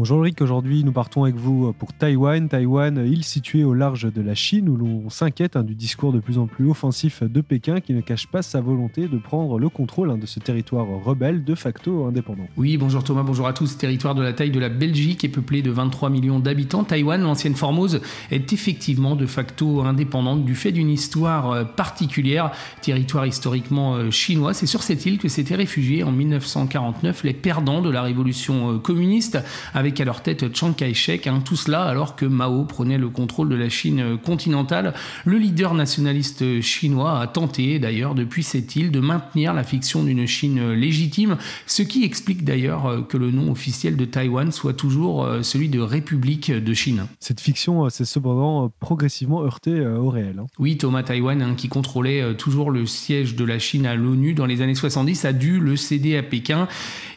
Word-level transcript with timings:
Bonjour 0.00 0.20
Ulrich, 0.20 0.40
aujourd'hui 0.40 0.82
nous 0.82 0.92
partons 0.92 1.24
avec 1.24 1.36
vous 1.36 1.74
pour 1.74 1.92
Taïwan. 1.92 2.48
Taïwan, 2.48 3.06
île 3.06 3.22
située 3.22 3.64
au 3.64 3.74
large 3.74 4.10
de 4.10 4.22
la 4.22 4.34
Chine 4.34 4.66
où 4.70 4.76
l'on 4.78 5.10
s'inquiète 5.10 5.56
hein, 5.56 5.62
du 5.62 5.74
discours 5.74 6.10
de 6.14 6.20
plus 6.20 6.38
en 6.38 6.46
plus 6.46 6.70
offensif 6.70 7.22
de 7.22 7.42
Pékin 7.42 7.80
qui 7.80 7.92
ne 7.92 8.00
cache 8.00 8.26
pas 8.26 8.40
sa 8.40 8.62
volonté 8.62 9.08
de 9.08 9.18
prendre 9.18 9.58
le 9.58 9.68
contrôle 9.68 10.10
hein, 10.10 10.16
de 10.16 10.24
ce 10.24 10.40
territoire 10.40 10.86
rebelle 10.86 11.44
de 11.44 11.54
facto 11.54 12.06
indépendant. 12.06 12.46
Oui, 12.56 12.78
bonjour 12.78 13.04
Thomas, 13.04 13.24
bonjour 13.24 13.46
à 13.46 13.52
tous. 13.52 13.76
Territoire 13.76 14.14
de 14.14 14.22
la 14.22 14.32
taille 14.32 14.50
de 14.50 14.58
la 14.58 14.70
Belgique 14.70 15.22
et 15.22 15.28
peuplé 15.28 15.60
de 15.60 15.70
23 15.70 16.08
millions 16.08 16.38
d'habitants, 16.38 16.82
Taïwan, 16.82 17.20
l'ancienne 17.20 17.54
Formose, 17.54 18.00
est 18.30 18.54
effectivement 18.54 19.16
de 19.16 19.26
facto 19.26 19.82
indépendante 19.82 20.46
du 20.46 20.54
fait 20.54 20.72
d'une 20.72 20.88
histoire 20.88 21.50
euh, 21.50 21.64
particulière, 21.64 22.52
territoire 22.80 23.26
historiquement 23.26 23.96
euh, 23.96 24.10
chinois. 24.10 24.54
C'est 24.54 24.64
sur 24.64 24.82
cette 24.82 25.04
île 25.04 25.18
que 25.18 25.28
s'étaient 25.28 25.56
réfugiés 25.56 26.04
en 26.04 26.10
1949 26.10 27.22
les 27.22 27.34
perdants 27.34 27.82
de 27.82 27.90
la 27.90 28.00
révolution 28.00 28.76
euh, 28.76 28.78
communiste 28.78 29.38
avec 29.74 29.89
avec 29.90 30.00
à 30.00 30.04
leur 30.04 30.22
tête 30.22 30.56
Chiang 30.56 30.72
Kai-shek, 30.72 31.26
hein, 31.26 31.42
tout 31.44 31.56
cela 31.56 31.82
alors 31.82 32.14
que 32.14 32.24
Mao 32.24 32.64
prenait 32.64 32.96
le 32.96 33.08
contrôle 33.08 33.48
de 33.48 33.56
la 33.56 33.68
Chine 33.68 34.18
continentale. 34.24 34.94
Le 35.24 35.36
leader 35.36 35.74
nationaliste 35.74 36.60
chinois 36.60 37.18
a 37.18 37.26
tenté 37.26 37.80
d'ailleurs 37.80 38.14
depuis 38.14 38.44
cette 38.44 38.76
île 38.76 38.92
de 38.92 39.00
maintenir 39.00 39.52
la 39.52 39.64
fiction 39.64 40.04
d'une 40.04 40.28
Chine 40.28 40.74
légitime, 40.74 41.38
ce 41.66 41.82
qui 41.82 42.04
explique 42.04 42.44
d'ailleurs 42.44 43.04
que 43.08 43.16
le 43.16 43.32
nom 43.32 43.50
officiel 43.50 43.96
de 43.96 44.04
Taïwan 44.04 44.52
soit 44.52 44.74
toujours 44.74 45.24
euh, 45.24 45.42
celui 45.42 45.68
de 45.68 45.80
République 45.80 46.52
de 46.52 46.72
Chine. 46.72 47.06
Cette 47.18 47.40
fiction 47.40 47.88
s'est 47.90 48.04
cependant 48.04 48.70
progressivement 48.78 49.42
heurtée 49.42 49.72
euh, 49.72 49.98
au 49.98 50.10
réel. 50.10 50.36
Hein. 50.38 50.46
Oui, 50.60 50.76
Thomas 50.76 51.02
Taïwan, 51.02 51.42
hein, 51.42 51.54
qui 51.56 51.68
contrôlait 51.68 52.22
euh, 52.22 52.34
toujours 52.34 52.70
le 52.70 52.86
siège 52.86 53.34
de 53.34 53.44
la 53.44 53.58
Chine 53.58 53.86
à 53.86 53.96
l'ONU 53.96 54.34
dans 54.34 54.46
les 54.46 54.62
années 54.62 54.76
70, 54.76 55.24
a 55.24 55.32
dû 55.32 55.58
le 55.58 55.74
céder 55.74 56.16
à 56.16 56.22
Pékin. 56.22 56.68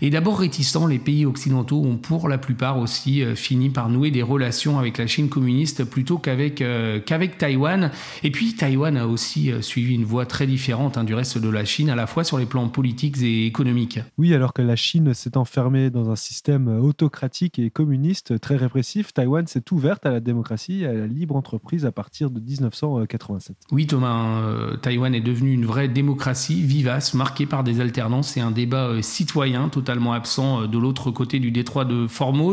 Et 0.02 0.10
d'abord 0.10 0.40
réticent, 0.40 0.74
les 0.90 0.98
pays 0.98 1.26
occidentaux 1.26 1.84
ont 1.84 1.98
pour 1.98 2.30
la 2.30 2.38
plupart 2.38 2.63
aussi 2.72 3.22
euh, 3.22 3.36
fini 3.36 3.70
par 3.70 3.90
nouer 3.90 4.12
des 4.12 4.22
relations 4.22 4.80
avec 4.80 4.98
la 4.98 5.08
Chine 5.08 5.30
communiste 5.30 5.84
plutôt 5.84 6.18
qu'avec 6.18 6.62
euh, 6.62 7.00
qu'avec 7.00 7.38
Taïwan. 7.38 7.92
Et 8.24 8.32
puis 8.32 8.56
Taïwan 8.56 8.96
a 8.98 9.08
aussi 9.08 9.52
euh, 9.52 9.62
suivi 9.62 9.96
une 9.96 10.06
voie 10.06 10.26
très 10.26 10.48
différente 10.48 10.98
hein, 10.98 11.04
du 11.04 11.14
reste 11.14 11.38
de 11.38 11.50
la 11.50 11.66
Chine, 11.66 11.90
à 11.90 11.96
la 11.96 12.08
fois 12.08 12.24
sur 12.24 12.38
les 12.38 12.46
plans 12.46 12.70
politiques 12.70 13.22
et 13.22 13.46
économiques. 13.46 14.00
Oui, 14.18 14.34
alors 14.34 14.54
que 14.54 14.62
la 14.62 14.76
Chine 14.76 15.14
s'est 15.14 15.38
enfermée 15.38 15.90
dans 15.90 16.10
un 16.10 16.16
système 16.16 16.68
autocratique 16.68 17.60
et 17.60 17.70
communiste 17.70 18.40
très 18.40 18.56
répressif, 18.56 19.14
Taïwan 19.14 19.46
s'est 19.46 19.66
ouverte 19.72 20.06
à 20.06 20.12
la 20.12 20.20
démocratie 20.20 20.84
et 20.84 20.88
à 20.88 20.94
la 20.94 21.08
libre 21.08 21.36
entreprise 21.36 21.86
à 21.86 21.92
partir 21.92 22.30
de 22.30 22.40
1987. 22.40 23.58
Oui, 23.72 23.88
Thomas, 23.88 24.42
Taïwan 24.82 25.14
est 25.14 25.22
devenu 25.22 25.52
une 25.52 25.66
vraie 25.66 25.88
démocratie 25.88 26.62
vivace, 26.62 27.14
marquée 27.14 27.46
par 27.46 27.64
des 27.64 27.82
alternances 27.82 28.38
et 28.38 28.40
un 28.40 28.52
débat 28.52 29.02
citoyen 29.02 29.70
totalement 29.70 30.14
absent 30.14 30.68
de 30.68 30.78
l'autre 30.78 31.12
côté 31.12 31.40
du 31.40 31.52
détroit 31.52 31.86
de 31.86 32.08
Formose 32.08 32.53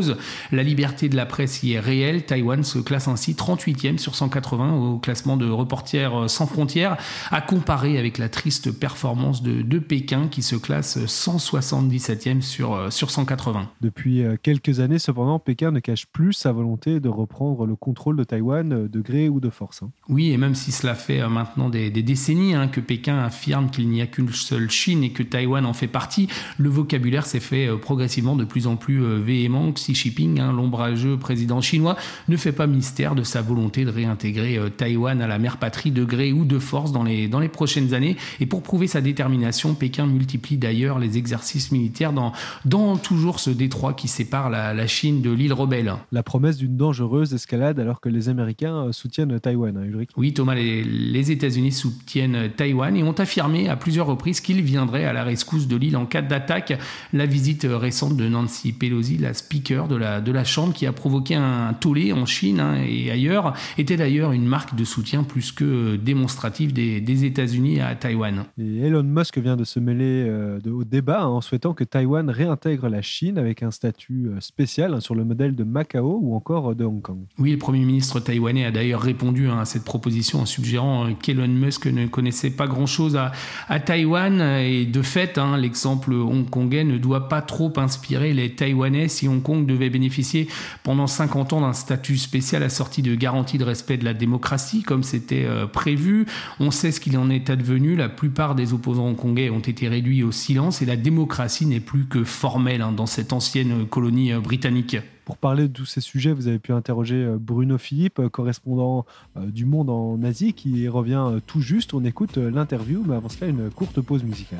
la 0.52 0.62
liberté 0.62 1.08
de 1.08 1.16
la 1.16 1.26
presse 1.26 1.62
y 1.62 1.72
est 1.72 1.80
réelle. 1.80 2.24
Taïwan 2.24 2.64
se 2.64 2.78
classe 2.78 3.08
ainsi 3.08 3.32
38e 3.32 3.98
sur 3.98 4.14
180 4.14 4.74
au 4.74 4.98
classement 4.98 5.36
de 5.36 5.48
Reporters 5.48 6.28
sans 6.28 6.46
frontières, 6.46 6.96
à 7.30 7.40
comparer 7.40 7.98
avec 7.98 8.18
la 8.18 8.28
triste 8.28 8.70
performance 8.70 9.42
de, 9.42 9.62
de 9.62 9.78
Pékin 9.78 10.28
qui 10.28 10.42
se 10.42 10.56
classe 10.56 10.98
177e 10.98 12.40
sur, 12.40 12.92
sur 12.92 13.10
180. 13.10 13.68
Depuis 13.80 14.22
euh, 14.22 14.36
quelques 14.40 14.80
années, 14.80 14.98
cependant, 14.98 15.38
Pékin 15.38 15.70
ne 15.70 15.80
cache 15.80 16.06
plus 16.06 16.32
sa 16.32 16.52
volonté 16.52 17.00
de 17.00 17.08
reprendre 17.08 17.66
le 17.66 17.76
contrôle 17.76 18.16
de 18.16 18.24
Taïwan 18.24 18.72
euh, 18.72 18.88
de 18.88 19.00
gré 19.00 19.28
ou 19.28 19.40
de 19.40 19.50
force. 19.50 19.82
Hein. 19.82 19.90
Oui, 20.08 20.30
et 20.30 20.36
même 20.36 20.54
si 20.54 20.72
cela 20.72 20.94
fait 20.94 21.20
euh, 21.20 21.28
maintenant 21.28 21.70
des, 21.70 21.90
décennies 21.90 22.54
hein, 22.54 22.68
que 22.68 22.80
Pékin 22.80 23.18
affirme 23.18 23.70
qu'il 23.70 23.88
n'y 23.88 24.00
a 24.00 24.06
qu'une 24.06 24.30
seule 24.32 24.70
Chine 24.70 25.02
et 25.04 25.10
que 25.10 25.22
Taïwan 25.22 25.66
en 25.66 25.72
fait 25.72 25.86
partie, 25.86 26.28
le 26.58 26.68
vocabulaire 26.68 27.26
s'est 27.26 27.40
fait 27.40 27.68
progressivement 27.78 28.36
de 28.36 28.44
plus 28.44 28.66
en 28.66 28.76
plus 28.76 29.00
véhément. 29.20 29.72
Xi 29.92 30.10
Jinping, 30.10 30.40
hein, 30.40 30.52
l'ombrageux 30.52 31.16
président 31.16 31.60
chinois, 31.60 31.96
ne 32.28 32.36
fait 32.36 32.52
pas 32.52 32.66
mystère 32.66 33.14
de 33.14 33.22
sa 33.22 33.42
volonté 33.42 33.84
de 33.84 33.90
réintégrer 33.90 34.58
euh, 34.58 34.68
Taïwan 34.68 35.20
à 35.20 35.26
la 35.26 35.38
mère 35.38 35.56
patrie 35.56 35.90
de 35.90 36.04
gré 36.04 36.32
ou 36.32 36.44
de 36.44 36.58
force 36.58 36.92
dans 36.92 37.02
les, 37.02 37.28
dans 37.28 37.40
les 37.40 37.48
prochaines 37.48 37.94
années. 37.94 38.16
Et 38.40 38.46
pour 38.46 38.62
prouver 38.62 38.86
sa 38.86 39.00
détermination, 39.00 39.74
Pékin 39.74 40.06
multiplie 40.06 40.56
d'ailleurs 40.56 40.98
les 40.98 41.18
exercices 41.18 41.72
militaires 41.72 42.12
dans, 42.12 42.32
dans 42.64 42.96
toujours 42.96 43.40
ce 43.40 43.50
détroit 43.50 43.94
qui 43.94 44.08
sépare 44.08 44.50
la, 44.50 44.80
Chine 44.86 45.20
de 45.22 45.30
l'île 45.30 45.52
rebelle. 45.52 45.94
La 46.10 46.22
promesse 46.22 46.56
d'une 46.56 46.76
dangereuse 46.76 47.32
escalade 47.34 47.78
alors 47.78 48.00
que 48.00 48.08
les 48.08 48.28
Américains 48.28 48.86
euh, 48.86 48.92
soutiennent 48.92 49.38
Taïwan, 49.38 49.76
hein, 49.76 49.84
Ulrich 49.84 50.10
Oui, 50.16 50.32
Thomas, 50.32 50.54
les, 50.54 50.82
les 50.82 51.30
États-Unis 51.30 51.72
soutiennent 51.72 52.50
Taïwan 52.56 52.96
et 52.96 53.02
ont 53.02 53.12
affirmé 53.12 53.68
à 53.68 53.76
plusieurs 53.76 54.06
reprises 54.06 54.40
qu'ils 54.40 54.62
viendraient 54.62 55.04
à 55.04 55.12
la 55.12 55.22
rescousse 55.22 55.68
de 55.68 55.76
l'île 55.76 55.96
en 55.96 56.06
cas 56.06 56.22
d'attaque. 56.22 56.78
La 57.12 57.26
visite 57.26 57.66
récente 57.68 58.16
de 58.16 58.28
Nancy 58.28 58.72
Pelosi, 58.72 59.18
la 59.18 59.34
speaker 59.34 59.79
de 59.88 59.96
la, 59.96 60.20
de 60.20 60.32
la 60.32 60.44
Chambre 60.44 60.72
qui 60.72 60.86
a 60.86 60.92
provoqué 60.92 61.34
un 61.34 61.74
tollé 61.74 62.12
en 62.12 62.26
Chine 62.26 62.60
hein, 62.60 62.76
et 62.82 63.10
ailleurs, 63.10 63.54
était 63.78 63.96
d'ailleurs 63.96 64.32
une 64.32 64.46
marque 64.46 64.74
de 64.74 64.84
soutien 64.84 65.22
plus 65.22 65.52
que 65.52 65.96
démonstrative 65.96 66.72
des, 66.72 67.00
des 67.00 67.24
États-Unis 67.24 67.80
à 67.80 67.94
Taïwan. 67.94 68.44
Et 68.58 68.86
Elon 68.86 69.02
Musk 69.02 69.38
vient 69.38 69.56
de 69.56 69.64
se 69.64 69.80
mêler 69.80 70.24
euh, 70.28 70.58
au 70.70 70.84
débat 70.84 71.22
hein, 71.22 71.26
en 71.26 71.40
souhaitant 71.40 71.74
que 71.74 71.84
Taïwan 71.84 72.28
réintègre 72.30 72.88
la 72.88 73.02
Chine 73.02 73.38
avec 73.38 73.62
un 73.62 73.70
statut 73.70 74.28
euh, 74.28 74.40
spécial 74.40 74.94
hein, 74.94 75.00
sur 75.00 75.14
le 75.14 75.24
modèle 75.24 75.54
de 75.54 75.64
Macao 75.64 76.18
ou 76.22 76.34
encore 76.34 76.74
de 76.74 76.84
Hong 76.84 77.02
Kong. 77.02 77.20
Oui, 77.38 77.52
le 77.52 77.58
Premier 77.58 77.84
ministre 77.84 78.20
taïwanais 78.20 78.64
a 78.64 78.70
d'ailleurs 78.70 79.00
répondu 79.00 79.48
à 79.48 79.64
cette 79.64 79.84
proposition 79.84 80.40
en 80.40 80.46
suggérant 80.46 81.06
euh, 81.06 81.10
qu'Elon 81.20 81.48
Musk 81.48 81.86
ne 81.86 82.06
connaissait 82.06 82.50
pas 82.50 82.66
grand-chose 82.66 83.16
à, 83.16 83.32
à, 83.68 83.80
Taïwan 83.80 84.40
et 84.40 84.86
de 84.86 85.02
fait, 85.02 85.38
l'exemple 85.58 86.12
hongkongais 86.12 86.84
ne 86.84 86.98
doit 86.98 87.28
pas 87.28 87.42
trop 87.42 87.72
inspirer 87.76 88.32
les 88.32 88.54
Taïwanais 88.54 89.08
si 89.08 89.28
Hong 89.28 89.42
Kong 89.42 89.59
devait 89.66 89.90
bénéficier 89.90 90.48
pendant 90.82 91.06
50 91.06 91.52
ans 91.52 91.60
d'un 91.60 91.72
statut 91.72 92.16
spécial 92.16 92.62
assorti 92.62 93.02
de 93.02 93.14
garanties 93.14 93.58
de 93.58 93.64
respect 93.64 93.96
de 93.96 94.04
la 94.04 94.14
démocratie, 94.14 94.82
comme 94.82 95.02
c'était 95.02 95.44
euh, 95.44 95.66
prévu. 95.66 96.26
On 96.58 96.70
sait 96.70 96.92
ce 96.92 97.00
qu'il 97.00 97.16
en 97.18 97.30
est 97.30 97.50
advenu. 97.50 97.96
La 97.96 98.08
plupart 98.08 98.54
des 98.54 98.72
opposants 98.72 99.06
hongkongais 99.06 99.50
ont 99.50 99.60
été 99.60 99.88
réduits 99.88 100.22
au 100.22 100.32
silence 100.32 100.82
et 100.82 100.86
la 100.86 100.96
démocratie 100.96 101.66
n'est 101.66 101.80
plus 101.80 102.06
que 102.06 102.24
formelle 102.24 102.82
hein, 102.82 102.92
dans 102.92 103.06
cette 103.06 103.32
ancienne 103.32 103.86
colonie 103.86 104.32
euh, 104.32 104.40
britannique. 104.40 104.96
Pour 105.24 105.36
parler 105.36 105.68
de 105.68 105.72
tous 105.72 105.86
ces 105.86 106.00
sujets, 106.00 106.32
vous 106.32 106.48
avez 106.48 106.58
pu 106.58 106.72
interroger 106.72 107.16
euh, 107.16 107.36
Bruno 107.38 107.78
Philippe, 107.78 108.20
correspondant 108.28 109.06
du 109.36 109.64
Monde 109.64 109.90
en 109.90 110.20
Asie, 110.22 110.54
qui 110.54 110.88
revient 110.88 111.40
tout 111.46 111.60
juste. 111.60 111.94
On 111.94 112.04
écoute 112.04 112.36
l'interview, 112.36 113.04
mais 113.06 113.14
avant 113.14 113.28
cela, 113.28 113.48
une 113.48 113.70
courte 113.70 114.00
pause 114.00 114.24
musicale. 114.24 114.58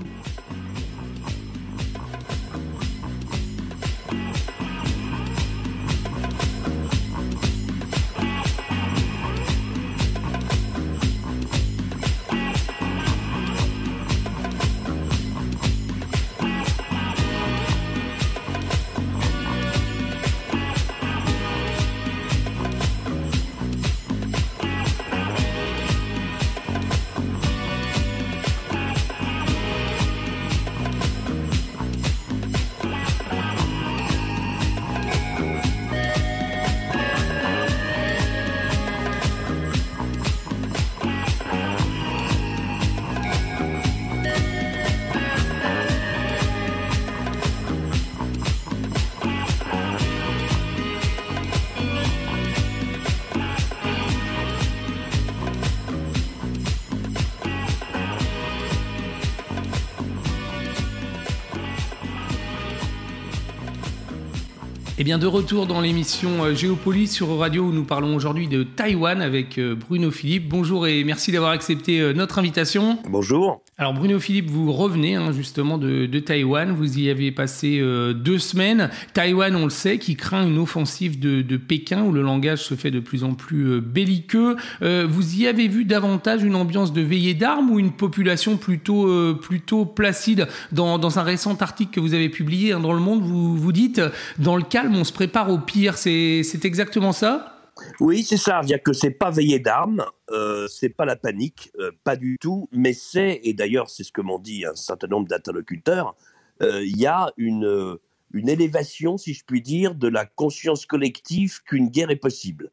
Eh 65.01 65.03
bien, 65.03 65.17
de 65.17 65.27
retour 65.27 65.67
dans 65.67 65.81
l'émission 65.81 66.45
euh, 66.45 66.55
Géopolis 66.55 67.09
sur 67.09 67.35
Radio 67.39 67.63
où 67.63 67.73
nous 67.73 67.85
parlons 67.85 68.15
aujourd'hui 68.15 68.49
de 68.49 68.65
Taïwan 68.65 69.23
avec 69.23 69.57
euh, 69.57 69.75
Bruno 69.75 70.11
Philippe. 70.11 70.51
Bonjour 70.51 70.87
et 70.87 71.05
merci 71.05 71.33
d'avoir 71.33 71.53
accepté 71.53 72.03
euh, 72.03 72.13
notre 72.13 72.39
invitation. 72.39 72.99
Bonjour. 73.09 73.63
Alors 73.81 73.95
Bruno 73.95 74.21
Philippe, 74.21 74.51
vous 74.51 74.73
revenez 74.73 75.15
hein, 75.15 75.33
justement 75.33 75.79
de, 75.79 76.07
Taïwan, 76.19 76.71
vous 76.71 76.99
y 76.99 77.09
avez 77.09 77.33
passé 77.33 77.79
euh, 77.81 78.13
deux 78.13 78.39
semaines. 78.39 78.91
Taïwan, 79.15 79.57
on 79.57 79.65
le 79.65 79.71
sait, 79.71 79.97
qui 79.97 80.17
craint 80.17 80.47
une 80.47 80.59
offensive 80.59 81.19
de, 81.19 81.57
Pékin 81.57 82.03
où 82.03 82.13
le 82.13 82.21
langage 82.21 82.63
se 82.63 82.75
fait 82.75 82.91
de 82.91 83.01
plus 83.01 83.25
en 83.25 83.33
plus 83.33 83.69
euh, 83.69 83.81
belliqueux. 83.81 84.57
Euh, 84.83 85.07
vous 85.09 85.37
y 85.37 85.47
avez 85.47 85.67
vu 85.67 85.87
davantage 85.87 86.43
une 86.43 86.57
ambiance 86.57 86.93
de 86.93 87.01
veillée 87.01 87.33
d'armes 87.33 87.71
ou 87.71 87.79
une 87.79 87.93
population 87.93 88.59
plutôt, 88.59 89.35
plutôt 89.37 89.87
placide? 89.87 90.47
Dans, 90.73 91.19
un 91.19 91.23
récent 91.23 91.57
article 91.59 91.93
que 91.93 92.01
vous 92.01 92.13
avez 92.13 92.29
publié 92.29 92.73
hein, 92.73 92.81
dans 92.81 92.93
Le 92.93 93.01
Monde, 93.01 93.23
vous, 93.23 93.57
vous 93.57 93.73
dites, 93.73 94.03
dans 94.39 94.57
le 94.57 94.63
calme, 94.63 94.95
on 94.95 95.05
se 95.05 95.13
prépare 95.15 95.51
au 95.51 95.57
pire. 95.57 95.97
C'est 95.97 96.65
exactement 96.65 97.13
ça? 97.13 97.60
Oui, 98.01 98.23
c'est 98.23 98.37
ça. 98.37 98.59
A 98.59 98.79
que 98.79 98.93
c'est 98.93 99.11
pas 99.11 99.31
veillé 99.31 99.59
d'armes, 99.59 100.05
euh, 100.31 100.67
c'est 100.69 100.89
pas 100.89 101.05
la 101.05 101.17
panique, 101.17 101.71
euh, 101.79 101.91
pas 102.05 102.17
du 102.17 102.37
tout. 102.41 102.69
Mais 102.73 102.93
c'est, 102.93 103.41
et 103.45 103.55
d'ailleurs 103.55 103.91
c'est 103.91 104.05
ce 104.05 104.13
que 104.13 104.21
m'ont 104.21 104.39
dit 104.39 104.65
un 104.65 104.75
certain 104.75 105.07
nombre 105.07 105.29
d'interlocuteurs, 105.29 106.17
euh, 106.63 106.85
il 106.85 106.99
y 106.99 107.07
a 107.07 107.33
une, 107.37 107.99
une 108.33 108.49
élévation, 108.49 109.17
si 109.17 109.35
je 109.35 109.45
puis 109.45 109.63
dire, 109.63 109.95
de 109.95 110.09
la 110.09 110.27
conscience 110.27 110.87
collective 110.87 111.63
qu'une 111.63 111.89
guerre 111.89 112.11
est 112.11 112.17
possible. 112.17 112.71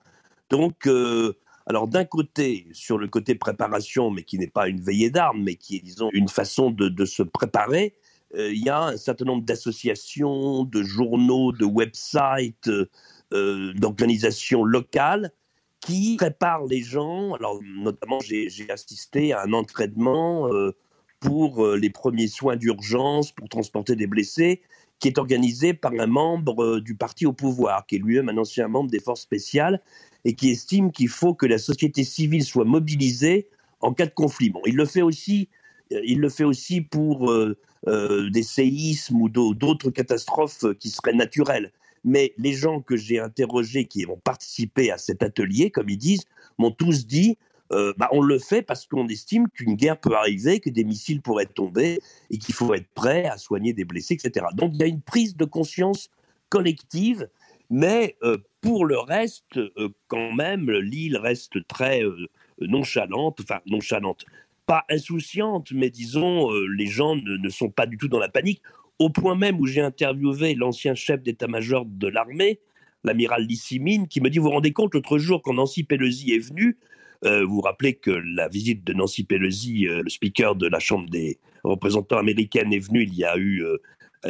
Donc, 0.50 0.88
alors 1.66 1.88
d'un 1.90 2.06
côté, 2.06 2.68
sur 2.72 2.98
le 2.98 3.08
côté 3.08 3.36
préparation, 3.36 4.10
mais 4.12 4.24
qui 4.24 4.40
n'est 4.40 4.48
pas 4.48 4.70
une 4.70 4.80
veillée 4.80 5.10
d'armes, 5.10 5.44
mais 5.44 5.56
qui 5.56 5.76
est, 5.76 5.82
disons, 5.82 6.10
une 6.14 6.30
façon 6.30 6.72
de, 6.72 6.88
de 6.88 7.06
se 7.06 7.24
préparer, 7.24 7.96
il 8.34 8.64
y 8.64 8.70
a 8.70 8.84
un 8.84 8.98
certain 8.98 9.26
nombre 9.26 9.44
d'associations, 9.44 10.64
de 10.64 10.84
journaux, 10.84 11.52
de 11.52 11.66
websites 11.66 12.70
euh, 13.34 13.74
d'organisations 13.74 14.64
locales 14.64 15.32
qui 15.82 16.16
préparent 16.16 16.64
les 16.64 16.82
gens. 16.82 17.34
Alors, 17.34 17.60
notamment, 17.62 18.20
j'ai 18.22 18.70
assisté 18.70 19.34
à 19.34 19.42
un 19.42 19.52
entraînement 19.52 20.48
euh, 20.48 20.72
pour 21.20 21.66
euh, 21.66 21.76
les 21.76 21.90
premiers 21.90 22.30
soins 22.30 22.56
d'urgence, 22.56 23.34
pour 23.34 23.50
transporter 23.50 23.98
des 23.98 24.08
blessés, 24.08 24.62
qui 25.00 25.10
est 25.10 25.18
organisé 25.18 25.74
par 25.74 25.92
un 26.00 26.08
membre 26.08 26.80
du 26.80 26.96
parti 26.96 27.26
au 27.26 27.34
pouvoir, 27.34 27.86
qui 27.86 27.98
est 27.98 28.00
lui-même 28.00 28.30
un 28.30 28.38
ancien 28.38 28.70
membre 28.70 28.90
des 28.90 29.02
forces 29.02 29.24
spéciales, 29.24 29.82
et 30.24 30.34
qui 30.34 30.50
estime 30.50 30.94
qu'il 30.94 31.10
faut 31.10 31.34
que 31.34 31.46
la 31.46 31.58
société 31.58 32.06
civile 32.06 32.46
soit 32.46 32.64
mobilisée 32.64 33.50
en 33.82 33.94
cas 33.94 34.06
de 34.06 34.14
conflit. 34.14 34.52
Bon, 34.52 34.62
il 34.66 34.78
le 34.78 34.86
fait 34.86 35.02
aussi, 35.02 35.50
il 35.92 36.22
le 36.22 36.30
fait 36.30 36.46
aussi 36.46 36.80
pour 36.80 37.30
des 37.86 38.44
séismes 38.44 39.22
ou 39.22 39.30
d'autres 39.30 39.92
catastrophes 39.92 40.66
qui 40.80 40.90
seraient 40.90 41.14
naturelles 41.14 41.74
mais 42.04 42.34
les 42.38 42.54
gens 42.54 42.82
que 42.82 42.96
j'ai 42.96 43.20
interrogés 43.20 43.86
qui 43.86 44.06
ont 44.06 44.18
participé 44.18 44.92
à 44.92 44.98
cet 44.98 45.24
atelier, 45.24 45.72
comme 45.72 45.90
ils 45.90 45.98
disent, 45.98 46.26
m'ont 46.58 46.72
tous 46.72 47.06
dit 47.06 47.38
euh, 47.72 47.94
bah, 47.98 48.08
on 48.12 48.22
le 48.22 48.40
fait 48.40 48.62
parce 48.62 48.86
qu'on 48.86 49.08
estime 49.08 49.50
qu'une 49.50 49.76
guerre 49.76 50.00
peut 50.00 50.16
arriver, 50.16 50.60
que 50.60 50.70
des 50.70 50.84
missiles 50.84 51.22
pourraient 51.22 51.46
tomber 51.46 52.00
et 52.30 52.38
qu'il 52.38 52.56
faut 52.56 52.74
être 52.74 52.88
prêt 52.94 53.26
à 53.26 53.38
soigner 53.38 53.74
des 53.74 53.84
blessés, 53.84 54.14
etc. 54.14 54.46
Donc 54.54 54.72
il 54.74 54.80
y 54.80 54.84
a 54.84 54.88
une 54.88 55.02
prise 55.02 55.36
de 55.36 55.46
conscience 55.46 56.10
collective, 56.50 57.28
mais 57.70 58.16
euh, 58.24 58.38
pour 58.62 58.86
le 58.86 58.98
reste, 58.98 59.58
euh, 59.58 59.90
quand 60.08 60.34
même, 60.34 60.72
l'île 60.72 61.18
reste 61.18 61.68
très 61.68 62.02
nonchalante, 62.60 63.42
enfin 63.42 63.60
nonchalante, 63.66 64.26
pas 64.66 64.86
insouciante, 64.90 65.72
mais 65.72 65.90
disons, 65.90 66.52
les 66.52 66.88
gens 66.88 67.16
ne, 67.16 67.50
sont 67.50 67.70
pas 67.70 67.86
du 67.86 67.98
tout 67.98 68.08
dans 68.08 68.20
la 68.20 68.30
panique 68.30 68.62
au 69.00 69.10
point 69.10 69.36
même 69.36 69.60
où 69.60 69.66
j'ai 69.66 69.82
interviewé 69.82 70.56
l'ancien 70.56 70.96
chef 70.96 71.22
d'état-major 71.22 71.86
de 71.86 72.08
l'armée, 72.08 72.60
l'amiral 73.04 73.44
Lissimine, 73.44 74.08
qui 74.08 74.22
me 74.22 74.30
dit, 74.30 74.40
vous 74.40 74.46
vous 74.46 74.52
rendez 74.52 74.74
compte, 74.74 74.94
l'autre 74.94 75.18
jour, 75.18 75.42
quand 75.42 75.54
Nancy 75.54 75.84
Pelosi 75.84 76.34
est 76.34 76.40
venue, 76.40 76.78
euh, 77.26 77.44
vous 77.46 77.56
vous 77.56 77.62
rappelez 77.62 77.96
que 77.96 78.12
la 78.12 78.48
visite 78.48 78.84
de 78.84 78.94
Nancy 78.94 79.24
Pelosi, 79.24 79.88
euh, 79.88 80.02
le 80.04 80.10
speaker 80.10 80.56
de 80.56 80.68
la 80.68 80.80
Chambre 80.80 81.10
des 81.10 81.40
représentants 81.64 82.18
américaine, 82.18 82.74
est 82.74 82.80
venue, 82.80 83.04
il 83.04 83.14
y 83.14 83.24
a 83.24 83.38
eu 83.38 83.64
euh, 83.64 83.78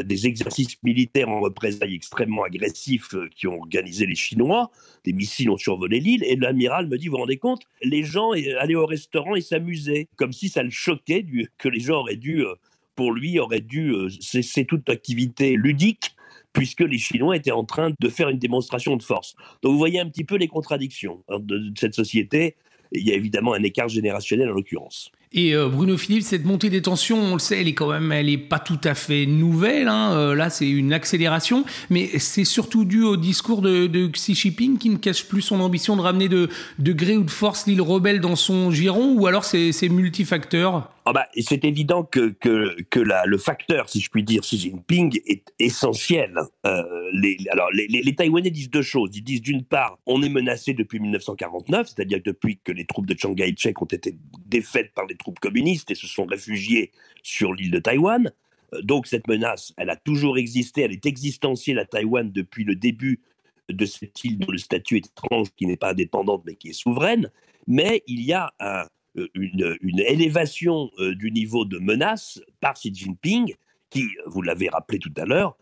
des 0.04 0.28
exercices 0.28 0.82
militaires 0.84 1.30
en 1.30 1.40
représailles 1.40 1.96
extrêmement 1.96 2.44
agressifs 2.44 3.16
qui 3.36 3.48
ont 3.48 3.58
organisé 3.58 4.06
les 4.06 4.16
Chinois, 4.16 4.70
des 5.06 5.14
missiles 5.14 5.50
ont 5.50 5.58
survolé 5.58 6.00
l'île, 6.00 6.24
et 6.26 6.36
l'amiral 6.36 6.88
me 6.88 6.98
dit, 6.98 7.08
vous 7.08 7.14
vous 7.14 7.22
rendez 7.22 7.38
compte, 7.38 7.64
les 7.82 8.04
gens 8.04 8.32
allaient 8.32 8.76
au 8.76 8.86
restaurant 8.86 9.36
et 9.36 9.42
s'amusaient, 9.42 10.08
comme 10.18 10.34
si 10.34 10.50
ça 10.50 10.62
le 10.62 10.70
choquait 10.70 11.26
que 11.58 11.70
les 11.70 11.80
gens 11.80 12.02
auraient 12.02 12.18
dû 12.18 12.44
pour 12.98 13.14
lui, 13.14 13.40
aurait 13.40 13.62
dû 13.62 13.92
euh, 13.92 14.10
cesser 14.20 14.66
toute 14.66 14.90
activité 14.90 15.56
ludique 15.56 16.16
puisque 16.52 16.82
les 16.82 16.98
Chinois 16.98 17.38
étaient 17.38 17.52
en 17.52 17.64
train 17.64 17.92
de 17.98 18.10
faire 18.10 18.30
une 18.30 18.40
démonstration 18.40 18.98
de 18.98 19.04
force. 19.04 19.36
Donc 19.62 19.74
vous 19.74 19.78
voyez 19.78 20.00
un 20.00 20.10
petit 20.10 20.24
peu 20.24 20.36
les 20.36 20.48
contradictions 20.48 21.24
hein, 21.30 21.38
de 21.40 21.72
cette 21.78 21.94
société. 21.94 22.56
Il 22.92 23.08
y 23.08 23.12
a 23.12 23.16
évidemment 23.16 23.54
un 23.54 23.64
écart 23.64 23.90
générationnel 23.90 24.50
en 24.50 24.54
l'occurrence. 24.54 25.12
Et 25.34 25.54
euh, 25.54 25.68
Bruno 25.68 25.98
Philippe, 25.98 26.24
cette 26.24 26.46
montée 26.46 26.70
des 26.70 26.82
tensions, 26.82 27.20
on 27.20 27.34
le 27.34 27.40
sait, 27.40 27.60
elle 27.60 27.68
est 27.68 27.74
quand 27.74 27.92
même, 27.92 28.12
elle 28.12 28.30
est 28.30 28.38
pas 28.38 28.60
tout 28.60 28.80
à 28.86 28.96
fait 28.96 29.26
nouvelle. 29.26 29.90
Hein. 29.90 30.14
Euh, 30.14 30.36
là, 30.36 30.50
c'est 30.50 30.70
une 30.70 30.94
accélération, 30.94 31.66
mais 31.90 32.18
c'est 32.18 32.46
surtout 32.46 32.86
dû 32.86 33.04
au 33.04 33.18
discours 33.18 33.62
de, 33.62 34.08
Xi 34.08 34.34
Jinping 34.34 34.78
qui 34.78 34.90
ne 34.90 34.98
cache 34.98 35.26
plus 35.26 35.42
son 35.42 35.60
ambition 35.60 35.98
de 35.98 36.02
ramener 36.02 36.30
de, 36.30 36.50
de 36.80 36.94
gré 36.94 37.18
ou 37.18 37.24
de 37.24 37.30
force 37.30 37.68
l'île 37.68 37.82
rebelle 37.82 38.22
dans 38.22 38.38
son 38.38 38.72
giron, 38.72 39.14
ou 39.16 39.28
alors 39.28 39.44
c'est 39.44 39.90
multifacteur? 39.90 40.90
Ah 41.10 41.14
bah, 41.14 41.30
c'est 41.40 41.64
évident 41.64 42.04
que, 42.04 42.36
le 42.44 43.38
facteur, 43.38 43.88
si 43.88 44.02
je 44.02 44.10
puis 44.10 44.24
dire, 44.24 44.42
Xi 44.42 44.58
Jinping 44.58 45.18
est 45.26 45.54
essentiel. 45.58 46.38
Euh, 46.66 46.84
les, 47.14 47.38
alors, 47.50 47.72
les, 47.72 47.88
les, 47.88 48.14
Taïwanais 48.14 48.50
disent 48.50 48.70
deux 48.70 48.82
choses. 48.82 49.12
Ils 49.14 49.24
disent 49.24 49.42
d'une 49.42 49.64
part, 49.64 50.00
on 50.06 50.22
est 50.22 50.28
menacé 50.28 50.74
depuis 50.74 51.00
1949, 51.00 51.88
c'est-à-dire 51.88 52.20
depuis 52.26 52.60
que 52.62 52.74
les 52.74 52.84
troupes 52.84 53.06
de 53.06 53.18
Chiang 53.18 53.34
Kai-shek 53.36 53.82
ont 53.82 53.86
été 53.86 54.18
défaites 54.48 54.94
par 54.94 55.06
les 55.06 55.16
troupes 55.16 55.40
communistes 55.40 55.90
et 55.92 55.96
se 55.96 56.08
sont 56.08 56.26
réfugiés 56.26 56.92
sur 57.24 57.54
l'île 57.54 57.72
de 57.72 57.80
Taïwan. 57.80 58.30
Euh, 58.74 58.82
donc 58.82 59.08
cette 59.08 59.30
menace, 59.30 59.74
elle 59.78 59.90
a 59.90 59.96
toujours 59.96 60.38
existé, 60.38 60.82
elle 60.82 60.92
est 60.92 61.06
existentielle 61.06 61.80
à 61.80 61.86
Taïwan 61.86 62.30
depuis 62.34 62.66
le 62.66 62.76
début 62.76 63.22
de 63.70 63.86
cette 63.86 64.26
île 64.26 64.40
dont 64.40 64.52
le 64.52 64.58
statut 64.58 64.98
est 64.98 65.08
étrange, 65.08 65.48
qui 65.56 65.68
n'est 65.68 65.78
pas 65.78 65.92
indépendante 65.92 66.44
mais 66.46 66.56
qui 66.56 66.72
est 66.72 66.74
souveraine. 66.74 67.32
Mais 67.66 68.04
il 68.08 68.24
y 68.24 68.34
a 68.34 68.52
euh, 68.62 68.84
une, 69.34 70.00
élévation 70.00 70.90
euh, 71.00 71.16
du 71.16 71.32
niveau 71.32 71.66
de 71.66 71.80
menace 71.80 72.40
par 72.60 72.74
Xi 72.74 72.94
Jinping, 72.94 73.56
qui, 73.90 74.06
vous 74.26 74.42
l'avez 74.42 74.70
rappelé 74.70 75.00
tout 75.00 75.14
à 75.18 75.26
l'heure, 75.26 75.58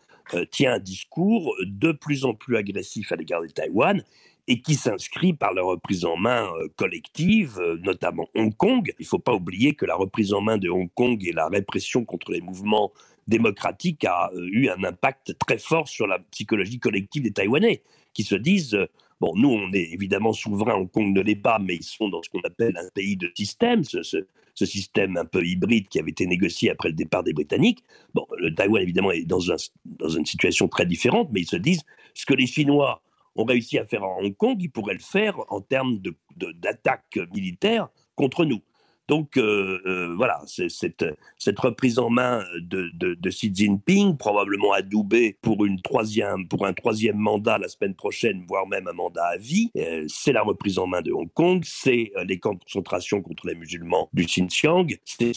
tient 0.50 0.74
un 0.74 0.80
discours 0.80 1.56
de 1.64 1.92
plus 1.92 2.26
en 2.26 2.34
plus 2.34 2.58
agressif 2.58 3.12
à 3.12 3.16
l'égard 3.16 3.44
de 3.44 3.48
Taïwan 3.48 4.04
et 4.48 4.62
qui 4.62 4.76
s'inscrit 4.76 5.34
par 5.34 5.54
la 5.54 5.64
reprise 5.64 6.06
en 6.06 6.18
main 6.18 6.48
euh, 6.60 6.68
collective, 6.76 7.58
euh, 7.60 7.78
notamment 7.82 8.28
Hong 8.36 8.56
Kong. 8.56 8.94
Il 9.00 9.04
ne 9.04 9.08
faut 9.08 9.20
pas 9.20 9.34
oublier 9.34 9.74
que 9.74 9.86
la 9.86 9.96
reprise 9.96 10.34
en 10.34 10.42
main 10.42 10.58
de 10.58 10.70
Hong 10.70 10.90
Kong 10.94 11.24
et 11.26 11.32
la 11.32 11.48
répression 11.48 12.06
contre 12.06 12.32
les 12.32 12.42
mouvements 12.42 12.92
démocratiques 13.28 14.06
a 14.06 14.30
euh, 14.34 14.48
eu 14.52 14.70
un 14.70 14.84
impact 14.84 15.36
très 15.40 15.58
fort 15.58 15.88
sur 15.88 16.06
la 16.06 16.20
psychologie 16.20 16.80
collective 16.80 17.24
des 17.24 17.32
Taïwanais, 17.32 17.82
qui 18.14 18.24
se 18.24 18.36
disent, 18.36 18.78
bon, 19.20 19.34
nous, 19.36 19.50
on 19.50 19.72
est 19.74 19.94
évidemment 19.94 20.34
souverain, 20.34 20.76
Hong 20.76 20.90
Kong 20.90 21.14
ne 21.14 21.22
l'est 21.22 21.36
pas, 21.36 21.60
mais 21.60 21.76
ils 21.76 21.84
sont 21.84 22.10
dans 22.10 22.22
ce 22.24 22.30
qu'on 22.30 22.42
appelle 22.42 22.78
un 22.78 22.90
pays 22.94 23.18
de 23.18 23.32
système, 23.36 23.84
ce, 23.84 24.02
système 24.54 25.18
un 25.18 25.26
peu 25.26 25.46
hybride 25.46 25.88
qui 25.90 26.00
avait 26.00 26.12
été 26.12 26.26
négocié 26.26 26.72
après 26.72 26.90
le 26.90 26.96
départ 26.96 27.24
des 27.24 27.34
Britanniques. 27.34 27.84
Bon, 28.14 28.26
le 28.38 28.54
Taïwan, 28.54 28.82
évidemment, 28.82 29.12
est 29.12 29.26
dans, 29.26 29.40
dans 29.86 30.10
une 30.10 30.26
situation 30.26 30.68
très 30.68 30.86
différente, 30.86 31.30
mais 31.32 31.42
ils 31.42 31.50
se 31.50 31.58
disent, 31.58 31.84
ce 32.14 32.26
que 32.26 32.34
les 32.34 32.48
Chinois 32.48 33.02
ont 33.36 33.44
réussi 33.44 33.78
à 33.78 33.86
faire 33.86 34.04
à 34.04 34.18
Hong 34.18 34.36
Kong, 34.36 34.58
ils 34.60 34.72
pourraient 34.72 34.94
le 34.94 35.00
faire 35.00 35.40
en 35.50 35.62
termes 35.62 36.00
d'attaque 36.36 37.20
militaire 37.34 37.90
contre 38.16 38.46
nous. 38.46 38.62
Donc 39.08 39.38
euh, 39.38 39.80
euh, 39.86 40.14
voilà, 40.16 40.42
c'est 40.48 40.70
cette, 40.70 41.06
cette, 41.38 41.60
reprise 41.60 42.00
en 42.00 42.10
main 42.10 42.44
de, 42.60 42.90
de, 42.94 43.30
Xi 43.30 43.52
Jinping, 43.54 44.18
probablement 44.18 44.74
adoubée 44.74 45.38
pour, 45.42 45.66
une 45.66 45.80
troisième, 45.82 46.48
pour 46.48 46.66
un 46.66 46.74
troisième 46.74 47.18
mandat 47.18 47.60
la 47.60 47.68
semaine 47.68 47.94
prochaine, 47.94 48.44
voire 48.48 48.68
même 48.68 48.88
un 48.88 48.94
mandat 48.94 49.26
à 49.26 49.38
vie, 49.38 49.70
euh, 49.78 50.06
c'est 50.08 50.32
la 50.32 50.42
reprise 50.42 50.80
en 50.80 50.88
main 50.88 51.02
de 51.02 51.12
Hong 51.12 51.32
Kong, 51.34 51.62
c'est 51.66 52.12
les 52.26 52.40
camps 52.40 52.54
de 52.54 52.60
concentration 52.64 53.22
contre 53.22 53.46
les 53.46 53.56
musulmans 53.56 54.10
du 54.14 54.26
Xinjiang, 54.26 54.88
c'est 55.06 55.34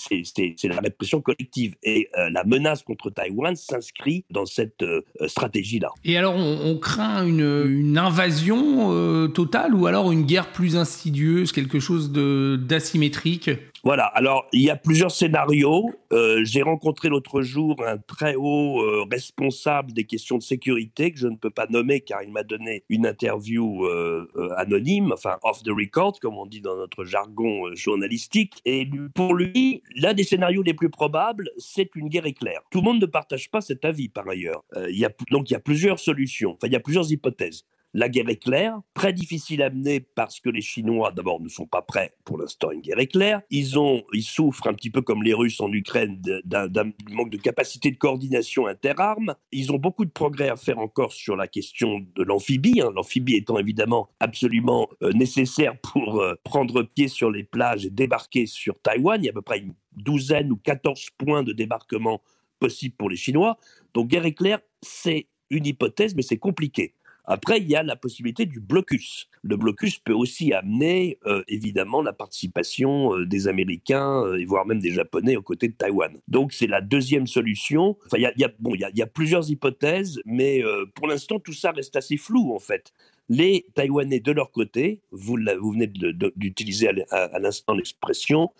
la 0.65 0.81
répression 0.81 1.21
collective. 1.21 1.75
Et 1.83 2.09
la 2.15 2.45
menace 2.45 2.83
contre 2.83 3.11
Taïwan 3.11 3.55
s'inscrit 3.57 4.25
dans 4.31 4.47
cette 4.47 4.85
stratégie-là. 5.27 5.91
Et 6.05 6.17
alors, 6.17 6.37
on, 6.37 6.79
craint 6.79 7.27
une, 7.27 7.67
une 7.67 7.99
invasion 7.99 9.29
totale 9.29 9.75
ou 9.75 9.87
alors 9.87 10.13
une 10.13 10.25
guerre 10.25 10.53
plus 10.53 10.77
insidieuse, 10.77 11.53
quelque 11.53 11.81
chose 11.81 12.13
d'asymétrique? 12.13 13.51
Voilà, 13.85 14.07
alors 14.07 14.47
il 14.53 14.63
y 14.63 14.71
a 14.71 14.77
plusieurs 14.77 15.11
scénarios. 15.11 15.91
Euh, 16.13 16.45
j'ai 16.45 16.63
rencontré 16.63 17.09
l'autre 17.09 17.43
jour 17.43 17.77
un 17.87 17.99
très 17.99 18.35
haut 18.35 18.83
euh, 18.83 19.05
responsable 19.11 19.93
des 19.93 20.05
questions 20.05 20.37
de 20.37 20.43
sécurité 20.43 21.13
que 21.13 21.19
je 21.19 21.29
ne 21.29 21.37
peux 21.37 21.51
pas 21.51 21.67
nommer 21.69 22.01
car 22.01 22.23
il 22.23 22.33
m'a 22.33 22.43
donné 22.43 22.85
une 22.89 23.07
interview 23.07 23.85
euh, 23.87 24.29
anonyme, 24.57 25.13
enfin 25.13 25.37
off 25.43 25.63
the 25.63 25.71
record 25.71 26.19
comme 26.21 26.39
on 26.39 26.47
dit 26.47 26.61
dans 26.61 26.77
notre 26.77 27.05
jargon 27.05 27.75
journalistique. 27.75 28.61
Et 28.65 28.89
pour 29.15 29.35
lui, 29.35 29.83
l'un 29.95 30.15
des 30.15 30.25
scénarios 30.25 30.63
les 30.63 30.75
plus 30.75 30.91
probables, 30.91 31.51
c'est 31.57 31.95
une 31.95 32.09
guerre 32.09 32.27
éclair. 32.27 32.61
Tout 32.71 32.79
le 32.79 32.85
monde 32.85 33.01
ne 33.01 33.07
partage 33.07 33.51
pas 33.51 33.61
cet 33.61 33.85
avis 33.85 34.09
par 34.09 34.29
ailleurs. 34.29 34.65
Il 34.89 34.99
y 34.99 35.05
a, 35.05 35.11
donc 35.31 35.51
il 35.51 35.53
y 35.53 35.57
a 35.57 35.61
plusieurs 35.61 35.99
solutions, 35.99 36.53
enfin 36.53 36.67
il 36.67 36.73
y 36.73 36.77
a 36.77 36.81
plusieurs 36.81 37.11
hypothèses. 37.13 37.67
La 37.95 38.09
guerre 38.09 38.29
éclair, 38.29 38.79
très 38.95 39.13
difficile 39.13 39.63
à 39.63 39.71
mener 39.71 40.01
parce 40.01 40.41
que 40.41 40.51
les 40.51 40.61
Chinois, 40.61 41.13
d'abord, 41.13 41.41
ne 41.41 41.49
sont 41.49 41.67
pas 41.67 41.83
prêts 41.83 42.15
pour 42.25 42.39
l'instant 42.39 42.69
à 42.69 42.75
une 42.75 42.81
guerre 42.81 42.99
éclair. 42.99 43.41
Ils, 43.51 43.79
ont, 43.79 44.03
ils 44.13 44.23
souffrent 44.23 44.67
un 44.67 44.75
petit 44.75 44.91
peu 44.91 45.03
comme 45.03 45.23
les 45.23 45.35
Russes 45.35 45.61
en 45.61 45.73
Ukraine 45.73 46.21
d'un 46.45 46.93
manque 47.11 47.31
de 47.31 47.39
capacité 47.39 47.91
de 47.91 47.97
coordination 47.97 48.67
interarmes. 48.67 49.35
Ils 49.53 49.73
ont 49.73 49.79
beaucoup 49.79 50.05
de 50.05 50.11
progrès 50.11 50.49
à 50.49 50.57
faire 50.57 50.79
encore 50.79 51.13
sur 51.13 51.37
la 51.37 51.49
question 51.49 52.01
de 52.15 52.23
l'amphibie, 52.23 52.81
hein. 52.81 52.91
l'amphibie 52.95 53.37
étant 53.37 53.59
évidemment 53.59 54.09
absolument 54.21 54.89
euh, 55.03 55.13
nécessaire 55.13 55.79
pour 55.81 56.21
euh, 56.21 56.35
prendre 56.45 56.83
pied 56.83 57.09
sur 57.09 57.31
les 57.31 57.45
plages 57.45 57.87
et 57.87 57.91
débarquer 57.91 58.47
sur 58.47 58.79
Taïwan. 58.81 59.23
Il 59.23 59.27
y 59.27 59.29
a 59.29 59.33
à 59.33 59.35
peu 59.35 59.43
près 59.43 59.61
une 59.61 59.75
douzaine 59.93 60.53
ou 60.53 60.57
14 60.57 61.11
points 61.17 61.43
de 61.43 61.53
débarquement 61.53 62.21
possibles 62.59 62.97
pour 62.97 63.11
les 63.11 63.17
Chinois. 63.17 63.59
Donc 63.95 64.09
guerre 64.09 64.27
éclair, 64.27 64.61
c'est 64.83 65.29
une 65.51 65.67
hypothèse, 65.67 66.15
mais 66.15 66.23
c'est 66.23 66.39
compliqué. 66.39 66.95
Après, 67.31 67.59
il 67.59 67.69
y 67.69 67.77
a 67.77 67.83
la 67.83 67.95
possibilité 67.95 68.47
du 68.47 68.59
blocus. 68.59 69.29
Le 69.43 69.59
blocus 69.59 69.99
peut 69.99 70.15
aussi 70.15 70.55
amener, 70.55 71.19
euh, 71.27 71.43
évidemment, 71.47 72.01
la 72.01 72.15
participation 72.15 73.15
euh, 73.15 73.27
des 73.27 73.49
Américains 73.49 74.25
euh, 74.25 74.39
et 74.39 74.47
voire 74.47 74.65
même 74.65 74.81
des 74.81 74.93
Japonais 74.93 75.37
aux 75.37 75.43
côtés 75.43 75.69
de 75.69 75.75
Taïwan. 75.75 76.19
Donc, 76.27 76.55
c'est 76.55 76.67
la 76.67 76.81
deuxième 76.81 77.27
solution. 77.27 77.99
Enfin, 78.07 78.17
il 78.17 78.33
y 78.41 78.45
a, 78.45 78.51
bon, 78.59 78.75
y 78.75 79.03
a, 79.03 79.07
plusieurs 79.07 79.51
hypothèses, 79.51 80.23
mais 80.25 80.63
pour 80.95 81.07
l'instant, 81.07 81.39
tout 81.39 81.53
ça 81.53 81.71
reste 81.71 81.97
assez 81.97 82.17
flou, 82.17 82.55
en 82.55 82.59
fait. 82.59 82.95
Les 83.29 83.67
Taïwanais, 83.75 84.21
de 84.21 84.33
leur 84.33 84.51
côté, 84.51 85.01
vous, 85.11 85.37
venez 85.37 85.87
d'utiliser 85.87 86.89
à 87.11 87.39
l'instant 87.39 87.75
l'expression, 87.75 88.51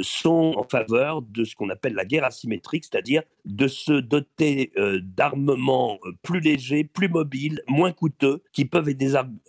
sont 0.00 0.54
en 0.56 0.64
faveur 0.64 1.22
de 1.22 1.44
ce 1.44 1.54
qu'on 1.54 1.68
appelle 1.68 1.94
la 1.94 2.04
guerre 2.04 2.24
asymétrique, 2.24 2.84
c'est-à-dire 2.84 3.22
de 3.44 3.68
se 3.68 3.92
doter 3.92 4.72
euh, 4.76 5.00
d'armements 5.02 5.98
euh, 6.04 6.12
plus 6.22 6.40
légers, 6.40 6.84
plus 6.84 7.08
mobiles, 7.08 7.62
moins 7.68 7.92
coûteux, 7.92 8.42
qui 8.52 8.64
peuvent 8.64 8.88
être 8.88 8.98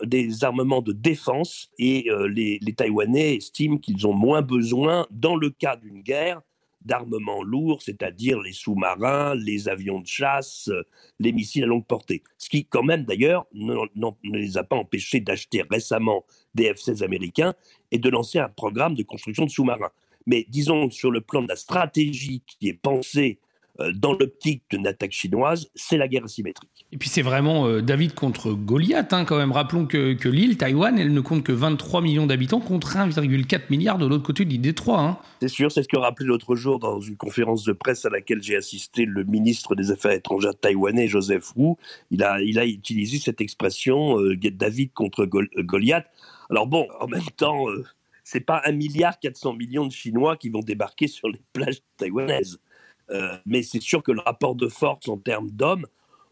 des, 0.04 0.44
armements 0.44 0.82
de 0.82 0.92
défense. 0.92 1.70
Et 1.80 2.10
les, 2.30 2.60
Taïwanais 2.76 3.36
estiment 3.36 3.78
qu'ils 3.78 4.08
ont 4.08 4.14
moins 4.14 4.42
besoin, 4.42 5.08
dans 5.12 5.36
le 5.36 5.50
cas 5.50 5.76
d'une 5.76 6.02
guerre, 6.02 6.42
d'armements 6.86 7.44
lourds, 7.44 7.82
c'est-à-dire 7.82 8.40
les 8.42 8.54
sous-marins, 8.54 9.36
les 9.36 9.70
avions 9.70 10.00
de 10.00 10.08
chasse, 10.08 10.70
les 11.20 11.32
missiles 11.32 11.64
à 11.64 11.68
longue 11.68 11.86
portée. 11.86 12.24
Ce 12.38 12.50
qui, 12.50 12.66
quand 12.66 12.84
même, 12.84 13.06
d'ailleurs, 13.06 13.46
ne, 13.54 13.76
les 14.24 14.58
a 14.58 14.64
pas 14.64 14.76
empêchés 14.76 15.20
d'acheter 15.20 15.64
récemment 15.70 16.26
des 16.54 16.72
F-16 16.74 17.04
américains 17.04 17.54
et 17.92 17.98
de 17.98 18.10
lancer 18.10 18.40
un 18.40 18.50
programme 18.50 18.96
de 18.96 19.04
construction 19.04 19.46
de 19.46 19.50
sous-marins. 19.50 19.92
Mais 20.26 20.46
disons, 20.50 20.90
sur 20.90 21.12
le 21.12 21.22
plan 21.22 21.42
de 21.42 21.48
la 21.48 21.56
stratégie 21.56 22.44
qui 22.48 22.70
est 22.70 22.74
pensée 22.74 23.40
euh, 23.80 23.92
dans 23.92 24.14
l'optique 24.14 24.62
d'une 24.70 24.86
attaque 24.86 25.14
chinoise, 25.14 25.72
c'est 25.74 25.98
la 25.98 26.08
guerre 26.08 26.26
asymétrique. 26.26 26.86
Et 26.92 26.98
puis 26.98 27.10
c'est 27.10 27.24
vraiment 27.24 27.66
euh, 27.66 27.82
David 27.82 28.14
contre 28.14 28.54
Goliath, 28.54 29.14
hein, 29.14 29.26
quand 29.26 29.38
même. 29.38 29.52
Rappelons 29.52 29.88
que, 29.88 30.14
que 30.14 30.30
l'île, 30.30 30.58
Taïwan, 30.58 31.00
elle 31.00 31.12
ne 31.12 31.22
compte 31.22 31.44
que 31.44 31.52
23 31.52 32.02
millions 32.02 32.28
d'habitants 32.28 32.60
contre 32.60 32.98
1,4 32.98 33.62
milliard 33.72 33.98
de 33.98 34.06
l'autre 34.06 34.22
côté 34.22 34.46
de 34.46 34.52
l'île 34.52 34.62
Détroit. 34.62 35.02
Hein. 35.02 35.18
C'est 35.42 35.48
sûr, 35.48 35.72
c'est 35.72 35.82
ce 35.82 35.88
que 35.88 35.98
rappelait 35.98 36.28
l'autre 36.28 36.56
jour 36.56 36.78
dans 36.78 37.02
une 37.02 37.18
conférence 37.18 37.64
de 37.64 37.74
presse 37.74 38.06
à 38.06 38.12
laquelle 38.12 38.44
j'ai 38.44 38.56
assisté 38.56 39.06
le 39.06 39.24
ministre 39.24 39.74
des 39.74 39.90
Affaires 39.90 40.12
étrangères 40.12 40.54
taïwanais, 40.56 41.08
Joseph 41.08 41.54
Wu. 41.56 41.74
Il 42.12 42.22
a, 42.24 42.42
il 42.42 42.60
a 42.60 42.68
utilisé 42.68 43.18
cette 43.18 43.42
expression 43.42 44.20
euh, 44.20 44.38
David 44.38 44.94
contre 44.94 45.26
Goliath. 45.26 46.06
Alors 46.52 46.68
bon, 46.68 46.88
en 47.00 47.08
même 47.08 47.24
temps 47.38 47.66
c'est 48.24 48.42
pas 48.42 48.62
un 48.66 48.72
milliard 48.72 49.20
400 49.20 49.54
millions 49.54 49.86
de 49.86 49.92
Chinois 49.92 50.38
qui 50.38 50.50
vont 50.50 50.62
débarquer 50.62 51.08
sur 51.08 51.28
les 51.28 51.42
plages 51.54 51.82
taïwanaises. 51.98 52.60
Euh, 53.12 53.38
mais 53.46 53.64
c'est 53.64 53.82
sûr 53.82 54.02
que 54.02 54.12
le 54.12 54.22
rapport 54.22 54.56
de 54.56 54.68
force 54.68 55.08
en 55.10 55.18
termes 55.18 55.52
d'hommes, 55.52 55.86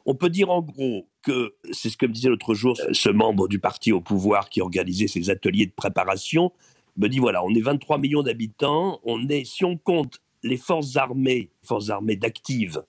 on 0.05 0.15
peut 0.15 0.29
dire 0.29 0.49
en 0.49 0.61
gros 0.61 1.07
que, 1.21 1.53
c'est 1.71 1.89
ce 1.89 1.97
que 1.97 2.05
me 2.05 2.13
disait 2.13 2.29
l'autre 2.29 2.53
jour 2.53 2.77
ce 2.91 3.09
membre 3.09 3.47
du 3.47 3.59
parti 3.59 3.91
au 3.91 4.01
pouvoir 4.01 4.49
qui 4.49 4.61
organisait 4.61 5.07
ces 5.07 5.29
ateliers 5.29 5.65
de 5.65 5.73
préparation, 5.73 6.51
me 6.97 7.07
dit 7.07 7.19
voilà, 7.19 7.43
on 7.43 7.53
est 7.53 7.61
23 7.61 7.97
millions 7.97 8.23
d'habitants, 8.23 8.99
on 9.03 9.27
est, 9.29 9.45
si 9.45 9.65
on 9.65 9.77
compte 9.77 10.21
les 10.43 10.57
forces 10.57 10.95
armées, 10.95 11.51
forces 11.63 11.89
armées 11.89 12.15
d'actives, 12.15 12.83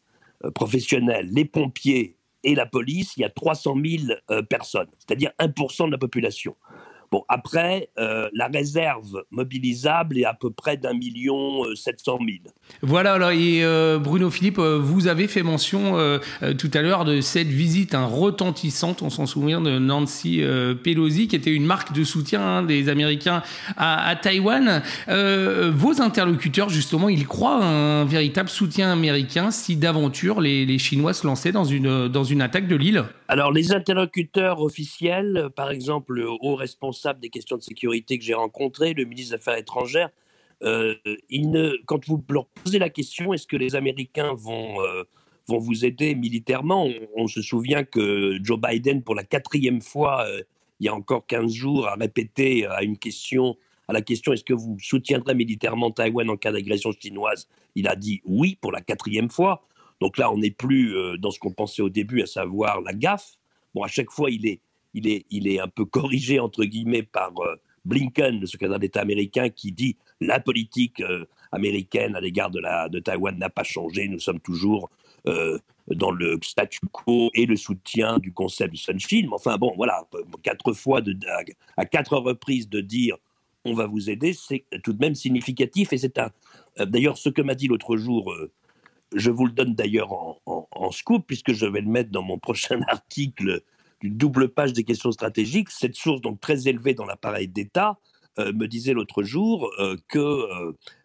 euh, 0.44 0.50
professionnelles, 0.50 1.28
les 1.30 1.44
pompiers 1.44 2.16
et 2.44 2.54
la 2.54 2.66
police, 2.66 3.16
il 3.16 3.21
y 3.21 3.25
a 3.25 3.30
300 3.30 3.76
000 3.85 4.18
euh, 4.30 4.42
personnes, 4.42 4.88
c'est-à-dire 4.99 5.32
1% 5.38 5.87
de 5.87 5.92
la 5.92 5.99
population. 5.99 6.56
Bon, 7.12 7.25
après, 7.28 7.90
euh, 7.99 8.31
la 8.33 8.47
réserve 8.47 9.25
mobilisable 9.31 10.19
est 10.19 10.25
à 10.25 10.33
peu 10.33 10.50
près 10.50 10.78
d'un 10.78 10.95
million 10.95 11.62
euh, 11.66 11.75
sept 11.75 12.00
cent 12.02 12.19
mille. 12.19 12.40
Voilà, 12.81 13.12
alors, 13.12 13.33
et 13.33 13.62
euh, 13.62 13.99
Bruno 13.99 14.31
Philippe, 14.31 14.59
vous 14.59 15.09
avez 15.09 15.28
fait 15.28 15.42
mention 15.42 15.99
tout 16.59 16.71
à 16.73 16.81
l'heure 16.81 17.04
de 17.04 17.21
cette 17.21 17.49
visite 17.49 17.95
un 17.95 18.07
retentissante, 18.07 19.02
on 19.02 19.11
s'en 19.11 19.26
souvient, 19.26 19.61
de 19.61 19.78
Nancy 19.78 20.42
Pelosi, 20.83 21.28
qui 21.28 21.37
était 21.37 21.52
une 21.52 21.66
marque 21.66 21.92
de 21.92 22.02
soutien 22.02 22.40
hein, 22.40 22.62
des 22.62 22.88
Américains 22.88 23.42
à, 23.76 24.09
à 24.09 24.16
Taïwan. 24.16 24.83
vos 25.07 26.00
interlocuteurs, 26.00 26.71
justement, 26.71 27.11
ils 27.11 27.26
croient 27.26 27.62
un 27.62 28.04
véritable 28.07 28.49
soutien 28.49 28.90
américain 28.90 29.50
si 29.50 29.76
d'aventure 29.76 30.40
les, 30.40 30.64
les, 30.64 30.78
Chinois 30.78 31.12
se 31.12 31.26
lançaient 31.26 31.52
dans 31.52 31.64
une, 31.64 32.09
dans 32.09 32.25
une 32.25 32.40
attaque 32.40 32.69
de 32.69 32.76
l'île? 32.76 33.04
Alors, 33.28 33.52
les 33.52 33.73
interlocuteurs 33.73 34.61
officiels, 34.61 35.49
par 35.54 35.71
exemple, 35.71 36.14
le 36.14 36.28
haut 36.28 36.54
des 37.21 37.28
questions 37.28 37.56
de 37.56 37.62
sécurité 37.62 38.18
que 38.18 38.25
j'ai 38.25 38.35
rencontré, 38.35 38.94
le 38.94 39.04
ministre 39.04 39.30
des 39.32 39.37
Affaires 39.37 39.56
étrangères, 39.56 40.11
euh, 40.62 40.94
quand 41.87 42.06
vous 42.06 42.23
leur 42.28 42.47
posez 42.47 42.78
la 42.78 42.88
question, 42.88 43.32
est-ce 43.32 43.47
que 43.47 43.56
les 43.56 43.75
Américains 43.75 44.35
vont, 44.35 44.80
euh, 44.80 45.02
vous 45.49 45.85
aider 45.85 46.14
militairement 46.14 46.88
on, 47.16 47.26
se 47.26 47.42
souvient 47.42 47.85
que 47.85 48.38
Joe 48.42 48.59
Biden, 48.61 49.02
pour 49.02 49.14
la 49.14 49.25
quatrième 49.25 49.82
fois, 49.82 50.25
euh, 50.26 50.42
il 50.80 50.87
y 50.87 50.88
a 50.88 50.94
encore 50.94 51.26
15 51.26 51.52
jours, 51.52 51.87
a 51.88 51.94
répété 51.94 52.66
à 52.66 52.82
une 52.82 52.97
question, 52.97 53.56
à 53.88 53.92
la 53.92 54.02
question 54.02 54.32
est-ce 54.32 54.44
que 54.44 54.54
vous 54.54 54.76
soutiendrez 54.80 55.35
militairement 55.35 55.90
Taïwan 55.90 56.30
en 56.30 56.37
cas 56.37 56.52
d'agression 56.52 56.92
chinoise 56.92 57.49
Il 57.75 57.88
a 57.88 57.97
dit 57.97 58.23
oui 58.25 58.56
pour 58.61 58.73
la 58.73 58.80
quatrième 58.80 59.30
fois. 59.30 59.66
Donc 60.00 60.18
là, 60.18 60.32
on 60.32 60.38
n'est 60.38 60.50
plus 60.50 60.97
dans 61.18 61.30
ce 61.30 61.38
qu'on 61.38 61.52
pensait 61.52 61.82
au 61.82 61.88
début, 61.88 62.23
à 62.23 62.26
savoir 62.26 62.80
la 62.80 62.92
gaffe. 62.92 63.35
Bon, 63.75 63.85
à 63.85 63.88
chaque 63.88 64.11
fois, 64.11 64.30
il 64.30 64.44
est 64.47 64.61
il 64.94 65.49
est, 65.49 65.61
un 65.61 65.68
peu 65.68 65.84
corrigé, 65.84 66.38
entre 66.38 66.64
guillemets, 66.64 67.02
par 67.02 67.32
euh, 67.40 67.56
Blinken, 67.84 68.40
le 68.40 68.46
secrétaire 68.46 68.78
d'État 68.78 69.00
américain, 69.00 69.49
qui 69.49 69.72
dit 69.72 69.96
la 70.20 70.40
politique 70.40 71.00
euh, 71.00 71.25
américaine 71.50 72.16
à 72.16 72.20
l'égard 72.20 72.50
de, 72.50 72.99
Taïwan 73.00 73.37
n'a 73.38 73.50
pas 73.50 73.64
changé, 73.64 74.08
nous 74.08 74.18
sommes 74.18 74.40
toujours 74.40 74.90
euh, 75.26 75.58
dans 75.88 76.11
le 76.11 76.38
statu 76.42 76.80
quo 76.90 77.30
et 77.34 77.46
le 77.46 77.56
soutien 77.56 78.18
du 78.18 78.32
concept 78.32 78.72
du 78.72 78.78
Sunshine. 78.78 79.26
Mais 79.26 79.34
enfin 79.34 79.56
bon, 79.58 79.72
voilà, 79.76 80.06
quatre 80.42 80.72
fois, 80.72 81.00
de, 81.00 81.16
à, 81.76 81.84
quatre 81.84 82.16
reprises 82.16 82.68
de 82.68 82.80
dire 82.80 83.16
on 83.64 83.75
va 83.75 83.87
vous 83.87 84.11
aider, 84.11 84.32
c'est 84.32 84.64
tout 84.82 84.92
de 84.92 84.99
même 84.99 85.14
significatif. 85.14 85.92
Et 85.92 85.99
c'est. 85.99 86.18
D'ailleurs, 86.78 87.16
ce 87.16 87.28
que 87.28 87.42
m'a 87.42 87.54
dit 87.54 87.68
l'autre 87.68 87.96
jour, 87.96 88.34
je 89.14 89.30
vous 89.30 89.46
le 89.46 89.52
donne 89.52 89.75
d'ailleurs 89.75 90.12
en, 90.46 90.90
scoop, 90.90 91.25
puisque 91.26 91.52
je 91.52 91.66
vais 91.66 91.80
le 91.80 91.88
mettre 91.88 92.11
dans 92.11 92.22
mon 92.22 92.38
prochain 92.40 92.80
article 92.88 93.62
d'une 94.02 94.16
double 94.16 94.49
page 94.49 94.73
des 94.73 94.85
questions 94.85 95.12
stratégiques. 95.12 95.71
Cette 95.71 95.94
source, 95.94 96.21
donc 96.21 96.40
très 96.40 96.68
élevée 96.68 96.94
dans 96.94 97.06
l'appareil 97.06 97.49
d'État, 97.49 97.99
euh, 98.38 98.52
me 98.52 98.66
disait 98.66 98.94
l'autre 98.94 99.23
jour 99.23 99.71
euh, 99.78 99.97
que, 100.09 100.18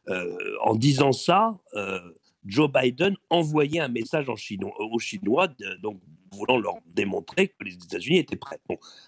euh, 0.07 0.57
en 0.63 0.75
disant 0.75 1.11
ça, 1.11 1.57
Joe 2.45 2.71
Biden 2.71 3.15
envoyait 3.29 3.81
un 3.81 3.89
message 3.89 4.29
en 4.29 4.35
chinois, 4.35 4.73
aux 4.79 4.99
Chinois, 4.99 5.49
donc 5.81 5.99
voulant 6.31 6.57
leur 6.57 6.75
démontrer 6.85 7.49
que 7.49 7.65
les 7.65 7.73
États-Unis 7.73 8.19
étaient 8.19 8.37
prêts. 8.37 8.59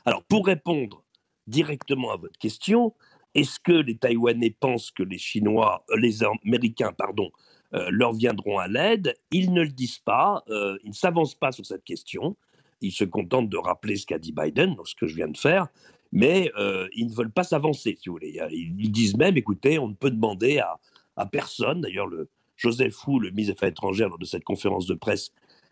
Alors, 0.06 0.24
pour 0.24 0.46
répondre 0.46 1.04
directement 1.48 2.12
à 2.12 2.18
votre 2.18 2.38
question, 2.38 2.94
est-ce 3.34 3.60
que 3.60 3.72
les 3.72 3.98
Taïwanais 3.98 4.56
pensent 4.60 4.92
que 4.92 5.04
les 5.04 5.18
Chinois, 5.18 5.86
les 5.96 6.20
Américains, 6.24 6.92
pardon, 6.92 7.32
leur 7.72 8.12
viendront 8.12 8.58
à 8.58 8.68
l'aide? 8.68 9.16
Ils 9.32 9.54
ne 9.54 9.62
le 9.62 9.70
disent 9.70 10.00
pas, 10.00 10.44
ils 10.50 10.90
ne 10.90 10.94
s'avancent 10.94 11.36
pas 11.36 11.54
sur 11.54 11.66
cette 11.66 11.86
question. 11.86 12.36
Ils 12.82 12.92
se 12.92 13.04
contentent 13.04 13.50
de 13.50 13.58
rappeler 13.58 13.98
ce 13.98 14.06
qu'a 14.06 14.20
dit 14.20 14.32
Biden, 14.32 14.76
ce 14.86 14.96
que 14.96 15.08
je 15.08 15.16
viens 15.16 15.28
de 15.28 15.38
faire, 15.38 15.68
mais 16.12 16.52
euh, 16.58 16.88
ils 16.94 17.08
ne 17.08 17.14
veulent 17.14 17.32
pas 17.32 17.44
s'avancer, 17.44 17.98
si 18.00 18.10
vous 18.10 18.16
voulez. 18.16 18.40
Ils, 18.52 18.92
disent 18.92 19.18
même, 19.18 19.38
écoutez, 19.38 19.80
on 19.80 19.90
ne 19.90 19.94
peut 19.94 20.12
demander 20.12 20.60
à, 20.60 21.26
personne, 21.26 21.82
d'ailleurs, 21.82 22.08
le 22.08 22.30
Joseph 22.56 23.08
Wu, 23.08 23.20
le 23.20 23.30
ministre 23.32 23.54
des 23.54 23.58
Affaires 23.58 23.70
étrangères, 23.70 24.10
lors 24.10 24.18
de 24.18 24.26
cette 24.26 24.44
conférence 24.44 24.86
de 24.86 24.96
presse 24.96 25.32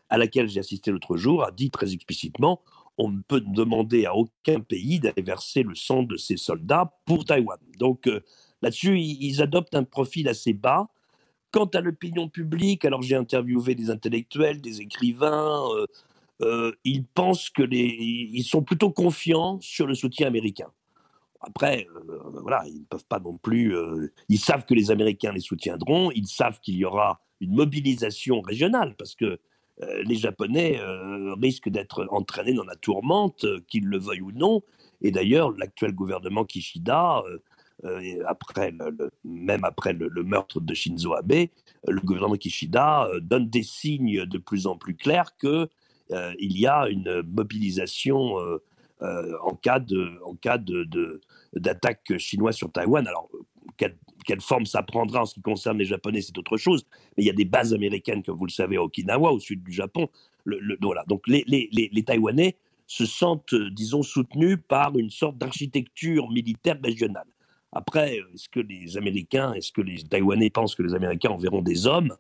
à 0.10 0.18
laquelle 0.18 0.48
j'ai 0.48 0.60
assisté 0.60 0.92
l'autre 0.92 1.18
jour, 1.18 1.44
a 1.44 1.52
dit 1.52 1.70
très 1.70 1.94
explicitement, 1.94 2.62
on 2.98 3.10
ne 3.10 3.22
peut 3.22 3.42
demander 3.42 4.06
à 4.06 4.16
aucun 4.16 4.60
pays 4.60 5.00
d'aller 5.00 5.22
verser 5.22 5.64
le 5.64 5.76
sang 5.76 6.04
de 6.04 6.18
ses 6.18 6.38
soldats 6.38 6.94
pour 7.06 7.26
Taïwan. 7.26 7.60
Donc 7.78 8.08
euh, 8.08 8.22
là-dessus, 8.62 9.00
ils, 9.00 9.42
adoptent 9.42 9.76
un 9.76 9.84
profil 9.84 10.28
assez 10.28 10.54
bas. 10.54 10.88
Quant 11.52 11.66
à 11.66 11.82
l'opinion 11.82 12.28
publique, 12.28 12.86
alors 12.86 13.02
j'ai 13.02 13.16
interviewé 13.16 13.76
des 13.76 13.90
intellectuels, 13.90 14.62
des 14.62 14.82
écrivains, 14.82 15.64
euh, 15.76 15.86
euh, 16.42 16.72
ils 16.84 17.06
pensent 17.06 17.50
que 17.50 17.64
les, 17.64 17.86
ils 18.34 18.44
sont 18.44 18.64
plutôt 18.64 18.92
confiants 18.92 19.60
sur 19.62 19.88
le 19.88 19.96
soutien 19.96 20.28
américain. 20.28 20.72
Après, 21.42 21.88
euh, 22.10 22.20
voilà, 22.42 22.64
ils 22.68 22.82
ne 22.82 22.86
peuvent 22.86 23.08
pas 23.08 23.20
non 23.20 23.38
plus. 23.38 23.76
Euh, 23.76 24.12
ils 24.30 24.40
savent 24.40 24.66
que 24.66 24.74
les 24.74 24.92
Américains 24.92 25.32
les 25.32 25.40
soutiendront. 25.40 26.12
Ils 26.12 26.28
savent 26.28 26.60
qu'il 26.62 26.76
y 26.76 26.86
aura 26.86 27.22
une 27.40 27.56
mobilisation 27.56 28.42
régionale 28.42 28.96
parce 28.98 29.16
que 29.16 29.40
les 30.06 30.16
Japonais 30.16 30.82
risquent 31.40 31.70
d'être 31.70 32.08
entraînés 32.10 32.56
dans 32.56 32.64
la 32.64 32.76
tourmente, 32.76 33.46
qu'ils 33.68 33.86
le 33.86 34.00
veuillent 34.00 34.22
ou 34.22 34.32
non. 34.32 34.64
Et 35.02 35.12
d'ailleurs, 35.12 35.52
l'actuel 35.52 35.94
gouvernement 35.94 36.46
Kishida, 36.46 37.24
après 38.26 38.74
même 39.24 39.64
après 39.64 39.94
le, 39.94 40.10
meurtre 40.24 40.60
de 40.62 40.74
Shinzo 40.74 41.14
Abe, 41.14 41.50
le 41.88 42.02
gouvernement 42.02 42.38
Kishida 42.38 43.08
donne 43.22 43.52
des 43.52 43.62
signes 43.62 44.26
de 44.26 44.40
plus 44.40 44.66
en 44.66 44.78
plus 44.78 44.96
clairs 44.96 45.38
que 45.38 45.70
il 46.10 46.58
y 46.60 46.68
a 46.68 46.88
une 46.88 47.22
mobilisation 47.24 48.36
en 49.02 49.56
cas 49.62 49.80
de 49.80 50.20
en 50.26 50.36
cas 50.36 50.58
de 50.58 51.22
d'attaque 51.54 52.18
chinoise 52.18 52.56
sur 52.56 52.72
Taïwan. 52.72 53.08
Alors 53.08 53.30
quelle, 53.78 54.42
forme 54.42 54.66
ça 54.66 54.84
prendra 54.84 55.22
en 55.22 55.26
ce 55.26 55.34
qui 55.36 55.42
concerne 55.42 55.78
les 55.78 55.86
Japonais, 55.86 56.22
c'est 56.22 56.38
autre 56.38 56.58
chose. 56.58 56.86
Mais 57.16 57.24
il 57.24 57.28
y 57.28 57.30
a 57.30 57.34
des 57.34 57.46
bases 57.46 57.74
américaines, 57.74 58.24
comme 58.24 58.38
vous 58.38 58.46
le 58.46 58.52
savez, 58.52 58.78
à 58.78 58.84
Okinawa, 58.84 59.32
au 59.32 59.40
sud 59.40 59.64
du 59.64 59.72
Japon. 59.72 60.10
Voilà. 60.82 61.04
Donc 61.08 61.28
les, 61.28 61.44
les, 61.48 61.70
les, 61.72 62.04
Taïwanais 62.04 62.58
se 62.88 63.06
sentent, 63.06 63.54
euh, 63.54 63.70
disons, 63.72 64.02
soutenus 64.02 64.58
par 64.68 64.98
une 64.98 65.10
sorte 65.10 65.38
d'architecture 65.38 66.30
militaire 66.30 66.78
régionale. 66.84 67.28
Après, 67.74 68.18
est-ce 68.34 68.48
que 68.50 68.62
les 68.62 68.98
Américains, 68.98 69.54
est-ce 69.54 69.72
que 69.72 69.82
les 69.82 70.04
Taïwanais 70.04 70.50
pensent 70.50 70.76
que 70.76 70.84
les 70.84 70.96
Américains 70.96 71.30
enverront 71.30 71.62
des 71.62 71.86
hommes? 71.86 72.16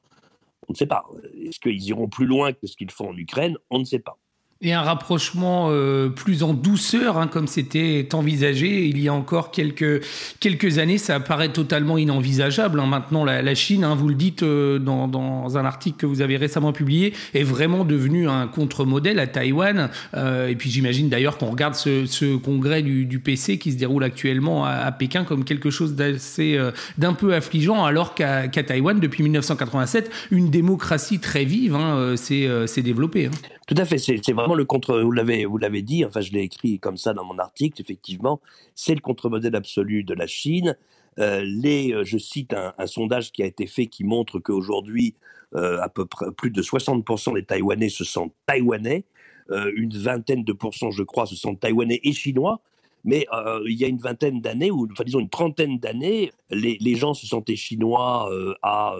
On 0.67 0.73
ne 0.73 0.77
sait 0.77 0.87
pas. 0.87 1.05
Est-ce 1.33 1.59
qu'ils 1.59 1.83
iront 1.87 2.09
plus 2.09 2.25
loin 2.25 2.53
que 2.53 2.67
ce 2.67 2.75
qu'ils 2.75 2.91
font 2.91 3.09
en 3.09 3.17
Ukraine? 3.17 3.57
On 3.69 3.79
ne 3.79 3.85
sait 3.85 3.99
pas 3.99 4.19
et 4.61 4.73
un 4.73 4.81
rapprochement 4.81 5.67
euh, 5.69 6.09
plus 6.09 6.41
en 6.41 6.53
douceur, 6.53 7.17
hein, 7.17 7.27
comme 7.27 7.47
c'était 7.47 8.07
envisagé 8.13 8.85
il 8.85 8.99
y 8.99 9.07
a 9.07 9.13
encore 9.13 9.51
quelques, 9.51 10.03
quelques 10.39 10.79
années. 10.79 10.97
Ça 10.97 11.15
apparaît 11.15 11.49
totalement 11.49 11.97
inenvisageable. 11.97 12.79
Hein. 12.79 12.87
Maintenant, 12.87 13.23
la, 13.23 13.55
Chine, 13.55 13.83
hein, 13.83 13.95
vous 13.95 14.09
le 14.09 14.15
dites 14.15 14.43
euh, 14.43 14.79
dans, 14.79 15.07
dans, 15.07 15.57
un 15.57 15.65
article 15.65 15.97
que 15.97 16.05
vous 16.05 16.21
avez 16.21 16.37
récemment 16.37 16.73
publié, 16.73 17.13
est 17.33 17.43
vraiment 17.43 17.85
devenue 17.85 18.27
un 18.27 18.47
contre-modèle 18.47 19.19
à 19.19 19.27
Taïwan. 19.27 19.89
Euh, 20.15 20.47
et 20.47 20.55
puis 20.55 20.71
j'imagine 20.71 21.09
d'ailleurs 21.09 21.37
qu'on 21.37 21.51
regarde 21.51 21.75
ce, 21.75 22.05
ce 22.05 22.35
congrès 22.35 22.81
du, 22.81 23.05
du, 23.05 23.19
PC 23.19 23.57
qui 23.57 23.71
se 23.71 23.77
déroule 23.77 24.03
actuellement 24.03 24.65
à, 24.65 24.91
Pékin 24.91 25.23
comme 25.23 25.43
quelque 25.43 25.69
chose 25.69 25.95
d'assez, 25.95 26.59
d'un 26.97 27.13
peu 27.13 27.33
affligeant, 27.33 27.83
alors 27.83 28.15
qu'à, 28.15 28.47
qu'à 28.47 28.63
Taïwan, 28.63 28.99
depuis 28.99 29.23
1987, 29.23 30.09
une 30.31 30.49
démocratie 30.49 31.19
très 31.19 31.45
vive 31.45 31.77
s'est, 32.15 32.81
développée. 32.81 33.29
Tout 33.67 33.75
à 33.77 33.83
fait, 33.83 33.97
c'est, 33.97 34.17
c'est 34.23 34.31
le 34.31 34.65
contre, 34.65 35.01
vous 35.01 35.11
l'avez, 35.11 35.45
vous 35.45 35.57
l'avez 35.57 35.81
dit, 35.81 36.05
enfin 36.05 36.21
je 36.21 36.31
l'ai 36.31 36.41
écrit 36.41 36.79
comme 36.79 36.95
ça 36.95 37.13
dans 37.13 37.25
mon 37.25 37.37
article, 37.37 37.81
effectivement, 37.81 38.39
c'est 38.75 38.95
le 38.95 39.01
contre-modèle 39.01 39.55
absolu 39.55 40.05
de 40.05 40.13
la 40.13 40.25
Chine. 40.25 40.77
Euh, 41.19 41.41
les, 41.43 41.93
euh, 41.93 42.03
je 42.05 42.17
cite 42.17 42.53
un, 42.53 42.87
sondage 42.87 43.33
qui 43.33 43.43
a 43.43 43.45
été 43.45 43.67
fait 43.67 43.87
qui 43.87 44.05
montre 44.05 44.39
qu'aujourd'hui, 44.39 45.15
euh, 45.55 45.81
à 45.81 45.89
peu 45.89 46.05
près 46.05 46.31
plus 46.31 46.51
de 46.51 46.61
60% 46.61 47.33
des 47.33 47.43
Taïwanais 47.43 47.89
se 47.89 48.03
sentent 48.03 48.33
taïwanais, 48.45 49.03
une 49.49 49.97
vingtaine 49.97 50.43
de 50.43 50.51
pourcents, 50.51 50.91
je 50.91 51.03
crois, 51.03 51.25
se 51.25 51.35
sentent 51.35 51.59
taïwanais 51.59 52.01
et 52.03 52.11
chinois. 52.11 52.61
Mais 53.05 53.25
il 53.65 53.79
y 53.79 53.85
a 53.85 53.87
une 53.87 53.99
vingtaine 53.99 54.41
d'années, 54.41 54.71
ou 54.71 54.89
enfin 54.91 55.05
disons 55.05 55.21
une 55.21 55.29
trentaine 55.29 55.79
d'années, 55.79 56.33
les, 56.49 56.95
gens 56.95 57.13
se 57.13 57.25
sentaient 57.25 57.55
chinois 57.55 58.29
à, 58.61 58.97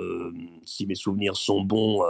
si 0.64 0.86
mes 0.86 0.96
souvenirs 0.96 1.36
sont 1.36 1.62
bons, 1.64 2.02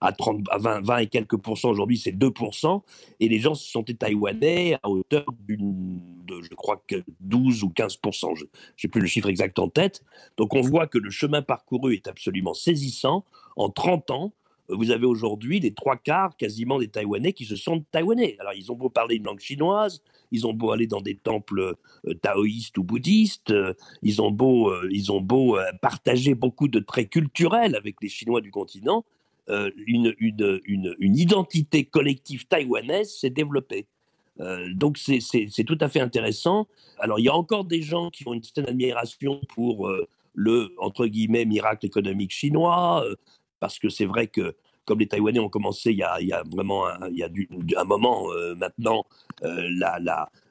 à, 0.00 0.12
30, 0.12 0.44
à 0.50 0.58
20, 0.58 0.80
20 0.82 0.98
et 0.98 1.06
quelques 1.06 1.36
pourcents 1.36 1.70
aujourd'hui, 1.70 1.98
c'est 1.98 2.12
2%, 2.12 2.82
et 3.20 3.28
les 3.28 3.38
gens 3.38 3.54
se 3.54 3.68
sentaient 3.68 3.94
taïwanais 3.94 4.74
à 4.82 4.88
hauteur 4.88 5.24
de, 5.48 6.42
je 6.42 6.54
crois 6.54 6.82
que 6.86 7.02
12 7.20 7.64
ou 7.64 7.68
15%, 7.68 8.36
je 8.36 8.44
n'ai 8.44 8.90
plus 8.90 9.00
le 9.00 9.06
chiffre 9.06 9.28
exact 9.28 9.58
en 9.58 9.68
tête. 9.68 10.04
Donc 10.36 10.54
on 10.54 10.60
voit 10.60 10.86
que 10.86 10.98
le 10.98 11.10
chemin 11.10 11.42
parcouru 11.42 11.94
est 11.94 12.06
absolument 12.06 12.54
saisissant. 12.54 13.24
En 13.56 13.70
30 13.70 14.10
ans, 14.10 14.32
vous 14.68 14.90
avez 14.90 15.06
aujourd'hui 15.06 15.60
les 15.60 15.72
trois 15.72 15.96
quarts 15.96 16.36
quasiment 16.36 16.78
des 16.78 16.88
Taïwanais 16.88 17.32
qui 17.32 17.44
se 17.46 17.56
sentent 17.56 17.86
taïwanais. 17.90 18.36
Alors 18.38 18.52
ils 18.52 18.70
ont 18.70 18.74
beau 18.74 18.90
parler 18.90 19.16
une 19.16 19.24
langue 19.24 19.40
chinoise, 19.40 20.02
ils 20.30 20.46
ont 20.46 20.52
beau 20.52 20.72
aller 20.72 20.86
dans 20.86 21.00
des 21.00 21.14
temples 21.14 21.74
euh, 22.06 22.14
taoïstes 22.20 22.76
ou 22.76 22.84
bouddhistes, 22.84 23.50
euh, 23.50 23.72
ils 24.02 24.20
ont 24.20 24.30
beau, 24.30 24.70
euh, 24.70 24.88
ils 24.90 25.10
ont 25.10 25.20
beau 25.20 25.56
partager 25.80 26.34
beaucoup 26.34 26.68
de 26.68 26.80
traits 26.80 27.10
culturels 27.10 27.74
avec 27.74 27.96
les 28.02 28.08
Chinois 28.08 28.40
du 28.40 28.50
continent, 28.50 29.04
euh, 29.50 29.70
une, 29.86 31.16
identité 31.16 31.84
collective 31.84 32.46
taïwanaise 32.46 33.18
s'est 33.18 33.30
développée. 33.30 33.86
Euh, 34.40 34.68
donc 34.74 34.98
c'est 34.98 35.64
tout 35.64 35.78
à 35.80 35.88
fait 35.88 36.00
intéressant. 36.00 36.66
Alors 36.98 37.18
il 37.18 37.24
y 37.24 37.28
a 37.28 37.34
encore 37.34 37.64
des 37.64 37.80
gens 37.80 38.10
qui 38.10 38.28
ont 38.28 38.34
une 38.34 38.42
certaine 38.42 38.68
admiration 38.68 39.40
pour 39.54 39.88
euh, 39.88 40.06
le 40.34 40.74
entre 40.78 41.06
miracle 41.06 41.86
économique 41.86 42.30
chinois, 42.30 43.04
parce 43.58 43.78
que 43.78 43.88
c'est 43.88 44.04
vrai 44.04 44.26
que 44.26 44.54
comme 44.84 45.00
les 45.00 45.08
Taïwanais 45.08 45.40
ont 45.40 45.48
commencé 45.48 45.92
il 45.92 45.98
y 45.98 46.02
a, 46.02 46.42
vraiment 46.50 46.86
un, 46.86 47.08
il 47.10 47.18
y 47.18 47.22
a 47.74 47.80
un 47.80 47.84
moment 47.84 48.28
maintenant, 48.56 49.04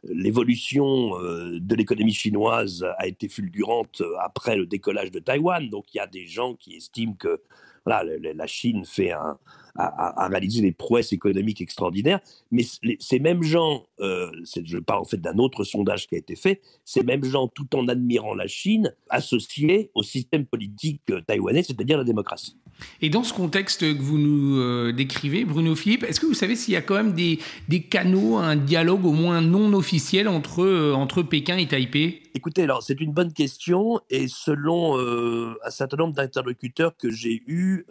l'évolution 0.04 1.12
de 1.22 1.76
l'économie 1.76 2.14
chinoise 2.14 2.86
a 2.98 3.08
été 3.08 3.30
fulgurante 3.30 4.04
après 4.20 4.58
le 4.58 4.66
décollage 4.66 5.12
de 5.12 5.20
Taïwan. 5.20 5.70
Donc 5.70 5.94
il 5.94 5.98
y 5.98 6.02
a 6.02 6.08
des 6.08 6.26
gens 6.26 6.56
qui 6.56 6.76
estiment 6.76 7.14
que 7.14 7.40
la 7.88 8.48
Chine 8.48 8.86
fait 8.86 9.12
un, 9.12 9.38
a, 9.78 10.28
réalisé 10.28 10.62
des 10.62 10.72
prouesses 10.72 11.14
économiques 11.14 11.62
extraordinaires, 11.62 12.20
mais 12.52 12.64
ces 13.00 13.20
mêmes 13.20 13.44
gens, 13.44 13.86
euh, 14.00 14.32
je 14.64 14.78
parle 14.78 15.02
en 15.02 15.06
fait 15.06 15.18
d'un 15.18 15.38
autre 15.38 15.64
sondage 15.64 16.08
qui 16.08 16.16
a 16.16 16.18
été 16.18 16.36
fait, 16.36 16.62
ces 16.84 17.04
mêmes 17.04 17.24
gens, 17.24 17.48
tout 17.48 17.76
en 17.76 17.88
admirant 17.88 18.34
la 18.34 18.48
Chine, 18.48 18.94
associés 19.10 19.92
au 19.94 20.04
système 20.04 20.46
politique 20.46 21.02
euh, 21.10 21.22
taïwanais, 21.22 21.64
c'est-à-dire 21.64 21.98
la 21.98 22.04
démocratie. 22.04 22.58
Et 23.02 23.10
dans 23.10 23.24
ce 23.24 23.34
contexte 23.34 23.82
que 23.82 24.02
vous 24.02 24.18
nous 24.18 24.60
euh, 24.60 24.92
décrivez, 24.92 25.46
Bruno 25.46 25.76
Philippe, 25.76 26.04
est-ce 26.04 26.20
que 26.20 26.26
vous 26.26 26.34
savez 26.34 26.56
s'il 26.56 26.74
y 26.74 26.78
a 26.78 26.82
quand 26.82 26.96
même 26.96 27.14
des, 27.14 27.40
canaux, 27.82 28.38
un 28.38 28.56
dialogue 28.56 29.06
au 29.06 29.12
moins 29.12 29.42
non 29.42 29.74
officiel 29.74 30.28
entre, 30.28 30.94
entre 30.94 31.22
Pékin 31.24 31.58
et 31.58 31.68
Taipei? 31.68 32.24
Écoutez, 32.34 32.64
alors 32.64 32.84
c'est 32.84 33.00
une 33.02 33.12
bonne 33.12 33.34
question 33.34 34.00
et 34.10 34.28
selon 34.28 34.98
un 34.98 35.70
certain 35.70 35.98
nombre 35.98 36.14
d'interlocuteurs 36.14 36.96
que 36.96 37.12
j'ai 37.12 37.44
eus, 37.48 37.86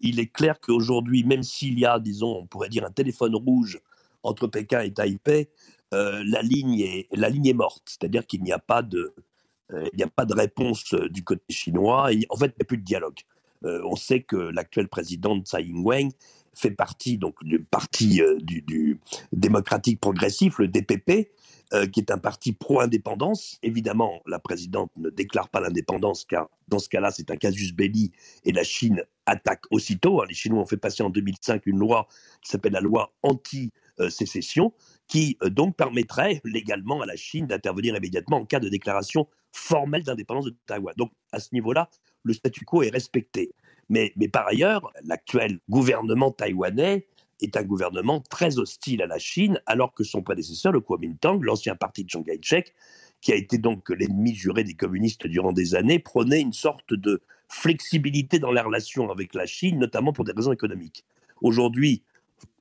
il 0.00 0.20
est 0.20 0.26
clair 0.26 0.60
qu'aujourd'hui, 0.60 1.24
même 1.24 1.42
s'il 1.42 1.78
y 1.78 1.86
a, 1.86 1.98
disons, 1.98 2.36
on 2.42 2.46
pourrait 2.46 2.68
dire 2.68 2.84
un 2.84 2.90
téléphone 2.90 3.34
rouge 3.34 3.80
entre 4.22 4.46
Pékin 4.46 4.80
et 4.80 4.92
Taipei, 4.92 5.48
euh, 5.94 6.22
la, 6.26 6.42
ligne 6.42 6.80
est, 6.80 7.08
la 7.12 7.28
ligne 7.28 7.46
est 7.46 7.54
morte. 7.54 7.82
C'est-à-dire 7.86 8.26
qu'il 8.26 8.42
n'y 8.42 8.52
a, 8.52 8.58
pas 8.58 8.82
de, 8.82 9.14
euh, 9.72 9.88
a 10.00 10.06
pas 10.08 10.24
de 10.24 10.34
réponse 10.34 10.94
euh, 10.94 11.08
du 11.08 11.22
côté 11.22 11.42
chinois. 11.48 12.10
en 12.28 12.36
fait, 12.36 12.46
il 12.46 12.58
n'y 12.58 12.62
a 12.62 12.64
plus 12.64 12.78
de 12.78 12.84
dialogue. 12.84 13.20
On 13.62 13.96
sait 13.96 14.22
que 14.22 14.36
l'actuel 14.36 14.88
président 14.88 15.38
Tsai 15.40 15.62
Ing-wen 15.62 16.10
fait 16.54 16.70
partie 16.70 17.18
donc 17.18 17.34
du 17.44 17.60
parti 17.60 18.22
du, 18.40 18.62
du, 18.62 19.00
démocratique 19.32 20.00
progressif, 20.00 20.58
le 20.58 20.68
DPP, 20.68 21.30
euh, 21.74 21.84
qui 21.88 21.98
est 21.98 22.12
un 22.12 22.18
parti 22.18 22.52
pro-indépendance. 22.52 23.58
Évidemment, 23.64 24.22
la 24.24 24.38
présidente 24.38 24.92
ne 24.96 25.10
déclare 25.10 25.48
pas 25.48 25.58
l'indépendance 25.58 26.24
car 26.24 26.48
dans 26.68 26.78
ce 26.78 26.88
cas-là, 26.88 27.10
c'est 27.10 27.28
un 27.32 27.36
casus 27.36 27.74
belli 27.74 28.12
et 28.44 28.52
la 28.52 28.62
Chine 28.62 29.02
attaque 29.26 29.64
aussitôt. 29.72 30.22
Les 30.26 30.34
Chinois 30.34 30.62
ont 30.62 30.66
fait 30.66 30.76
passer 30.76 31.02
en 31.02 31.10
2005 31.10 31.66
une 31.66 31.78
loi 31.78 32.06
qui 32.40 32.50
s'appelle 32.50 32.74
la 32.74 32.80
loi 32.80 33.12
anti-sécession, 33.24 34.74
qui 35.08 35.38
euh, 35.42 35.50
donc 35.50 35.74
permettrait 35.74 36.40
légalement 36.44 37.02
à 37.02 37.06
la 37.06 37.16
Chine 37.16 37.48
d'intervenir 37.48 37.96
immédiatement 37.96 38.36
en 38.36 38.46
cas 38.46 38.60
de 38.60 38.68
déclaration 38.68 39.26
formelle 39.50 40.04
d'indépendance 40.04 40.44
de 40.44 40.54
Taïwan. 40.66 40.94
Donc 40.96 41.10
à 41.32 41.40
ce 41.40 41.48
niveau-là, 41.52 41.90
le 42.26 42.34
statu 42.34 42.64
quo 42.64 42.82
est 42.82 42.90
respecté. 42.90 43.52
Mais, 43.88 44.12
mais 44.16 44.28
par 44.28 44.46
ailleurs, 44.48 44.92
l'actuel 45.04 45.60
gouvernement 45.68 46.32
taïwanais 46.32 47.06
est 47.40 47.56
un 47.56 47.62
gouvernement 47.62 48.20
très 48.20 48.58
hostile 48.58 49.02
à 49.02 49.06
la 49.06 49.18
Chine, 49.18 49.60
alors 49.66 49.94
que 49.94 50.04
son 50.04 50.22
prédécesseur, 50.22 50.72
le 50.72 50.80
Kuomintang, 50.80 51.40
l'ancien 51.42 51.76
parti 51.76 52.04
de 52.04 52.10
Chiang 52.10 52.22
Kai-shek, 52.22 52.74
qui 53.20 53.32
a 53.32 53.36
été 53.36 53.58
donc 53.58 53.90
l'ennemi 53.90 54.34
juré 54.34 54.64
des 54.64 54.74
communistes 54.74 55.26
durant 55.26 55.52
des 55.52 55.74
années, 55.74 55.98
prenait 55.98 56.40
une 56.40 56.52
sorte 56.52 56.94
de 56.94 57.22
flexibilité 57.48 58.38
dans 58.38 58.52
les 58.52 58.60
relations 58.60 59.10
avec 59.10 59.34
la 59.34 59.46
Chine, 59.46 59.78
notamment 59.78 60.12
pour 60.12 60.24
des 60.24 60.32
raisons 60.32 60.52
économiques. 60.52 61.04
Aujourd'hui, 61.42 62.02